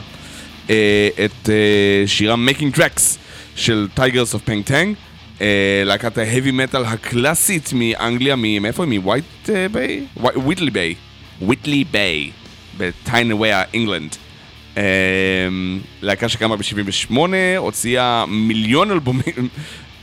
[0.70, 3.18] אה, את אה, שירה Making Tracks
[3.56, 4.96] של Tygers of Pan Tang,
[5.42, 9.00] אה, להקת ה heavy metal הקלאסית מאנגליה, מאיפה היא?
[9.00, 10.04] מ White Bay?
[10.18, 10.96] Whitley Bay.
[11.42, 12.32] Whitley Bay,
[12.78, 14.16] ב Tyne and Wear, England.
[14.78, 14.84] אה,
[16.02, 17.18] להקה שקמה ב-78,
[17.58, 19.48] הוציאה מיליון אלבומים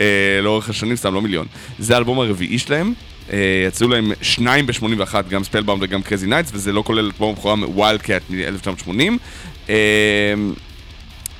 [0.00, 1.46] אה, לאורך השנים, סתם לא מיליון.
[1.78, 2.92] זה האלבום הרביעי שלהם.
[3.32, 7.32] אה, יצאו להם שניים ב-81, גם Spellbound וגם Crazy Nights, וזה לא כולל את אלבום
[7.32, 8.90] הבכורה מ Wild Cat מ-1980.
[9.68, 9.74] אה,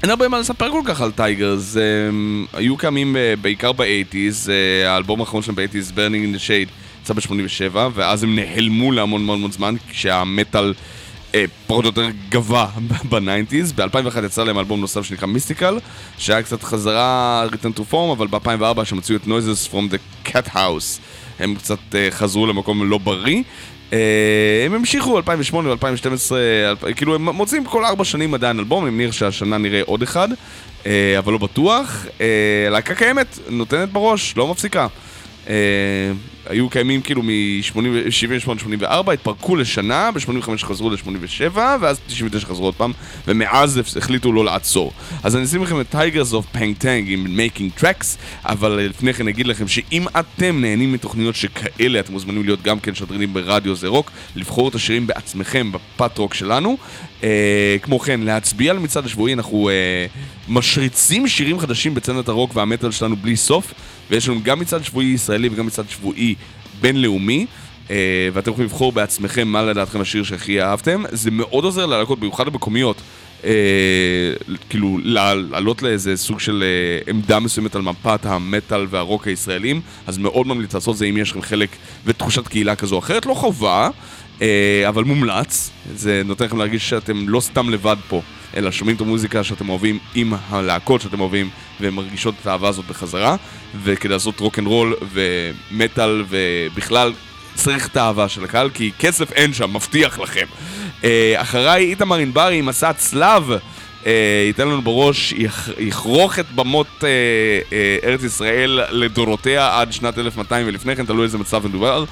[0.02, 1.76] אין הרבה מה לספר כל כך על Tygers,
[2.08, 4.52] הם היו קיימים אה, בעיקר ב eighties,
[4.86, 6.70] האלבום האחרון שלהם ב eighties, Burning in the Shade,
[7.02, 10.74] יצא ב-87, ואז הם נעלמו להמון המון המון זמן, כשהמטאל
[11.66, 12.66] פחות או יותר גווע
[13.10, 13.72] ב nineties.
[13.72, 15.78] ב-2001 יצא להם אלבום נוסף שנקרא Mystical,
[16.18, 20.54] שהיה קצת חזרה return to form, אבל ב-2004 שהם הוציאו את Noises from the Cat
[20.54, 21.00] House,
[21.38, 23.42] הם קצת אה, חזרו למקום לא בריא.
[23.92, 26.32] אה, הם המשיכו 2008 ו-2012,
[26.96, 30.28] כאילו הם מוציאים כל ארבע שנים עדיין אלבום, אני מניח שהשנה נראה עוד אחד,
[30.86, 32.06] אה, אבל לא בטוח.
[32.20, 34.86] אה, להקה קיימת, נותנת בראש, לא מפסיקה.
[36.46, 42.92] אה, היו קיימים כאילו מ-78-84, התפרקו לשנה, ב-85 חזרו ל-87, ואז ב-99 חזרו עוד פעם,
[43.26, 44.92] ומאז החליטו לא לעצור.
[45.22, 48.06] אז אני אשים לכם את Tigers of Pang Tang עם Making Tracks,
[48.44, 52.94] אבל לפני כן אגיד לכם שאם אתם נהנים מתוכניות שכאלה, אתם מוזמנים להיות גם כן
[52.94, 56.76] שדרנים ברדיו זה רוק, לבחור את השירים בעצמכם בפאט רוק שלנו.
[57.22, 60.06] אה, כמו כן, להצביע על מצעד השבועי, אנחנו אה,
[60.48, 63.74] משריצים שירים חדשים בצנת הרוק והמטאל שלנו בלי סוף,
[64.10, 66.33] ויש לנו גם מצעד שבועי ישראלי וגם מצעד שבועי
[66.84, 67.46] בינלאומי.
[67.90, 71.02] אה, ואתם יכולים לבחור בעצמכם מה לדעתכם השיר שהכי אהבתם.
[71.10, 73.02] זה מאוד עוזר ללהקות, במיוחד המקומיות,
[73.44, 73.50] אה,
[74.68, 80.46] כאילו לעלות לאיזה סוג של אה, עמדה מסוימת על מפת המטאל והרוק הישראלים, אז מאוד
[80.46, 81.68] ממליץ לעשות זה אם יש לכם חלק
[82.06, 83.88] ותחושת קהילה כזו או אחרת, לא חובה,
[84.88, 85.70] אבל מומלץ.
[85.94, 88.22] זה נותן לכם להרגיש שאתם לא סתם לבד פה,
[88.56, 91.50] אלא שומעים את המוזיקה שאתם אוהבים עם הלהקות שאתם אוהבים,
[91.80, 93.36] ומרגישות את האהבה הזאת בחזרה,
[93.82, 97.12] וכדי לעשות רוק אנד רול ומטאל ובכלל
[97.54, 100.46] צריך את האהבה של הקהל, כי כסף אין שם, מבטיח לכם.
[101.04, 103.50] אה, אחריי איתמר ענברי עם מסע צלב.
[104.06, 104.12] אה,
[104.46, 107.08] ייתן לנו בראש, יכ- יכרוך את במות אה,
[107.72, 112.04] אה, ארץ ישראל לדורותיה עד שנת 1200 ולפני כן, תלוי איזה מצב מדובר,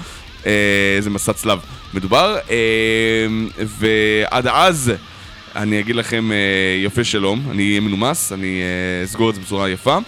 [0.46, 0.52] אה,
[0.96, 1.58] איזה מסע צלב
[1.94, 2.36] מדובר.
[2.50, 3.26] אה,
[3.58, 4.92] ועד אז,
[5.56, 6.36] אני אגיד לכם אה,
[6.84, 9.98] יפה שלום, אני אהיה מנומס, אני אה, אסגור את זה בצורה יפה.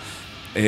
[0.56, 0.62] אה,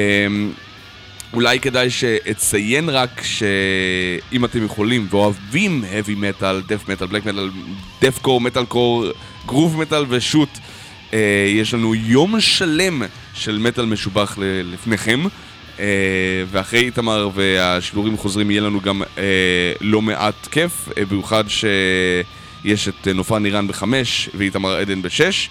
[1.32, 7.72] אולי כדאי שאציין רק שאם אתם יכולים ואוהבים heavy metal, death metal, black metal,
[8.02, 9.16] death core, metal core,
[9.48, 10.48] groove metal ושוט,
[11.14, 13.02] אה, יש לנו יום שלם
[13.34, 15.20] של מטאל משובח לפניכם.
[15.80, 15.84] אה,
[16.50, 23.08] ואחרי איתמר והשידורים החוזרים יהיה לנו גם אה, לא מעט כיף, אה, במיוחד שיש את
[23.08, 25.48] אה, נופן נירן בחמש ואיתמר עדן בשש.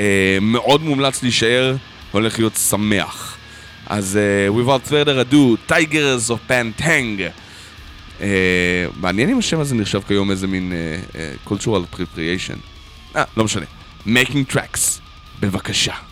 [0.00, 1.76] אה, מאוד מומלץ להישאר,
[2.10, 3.38] הולך להיות שמח.
[3.88, 7.20] אז uh, without further ado, Tigers of Pantang.
[8.18, 8.22] Uh,
[8.96, 12.58] מעניין אם השם הזה נחשב כיום איזה מין uh, uh, cultural appropriation.
[13.16, 13.64] אה, לא משנה.
[14.06, 15.00] Making tracks.
[15.40, 16.07] בבקשה.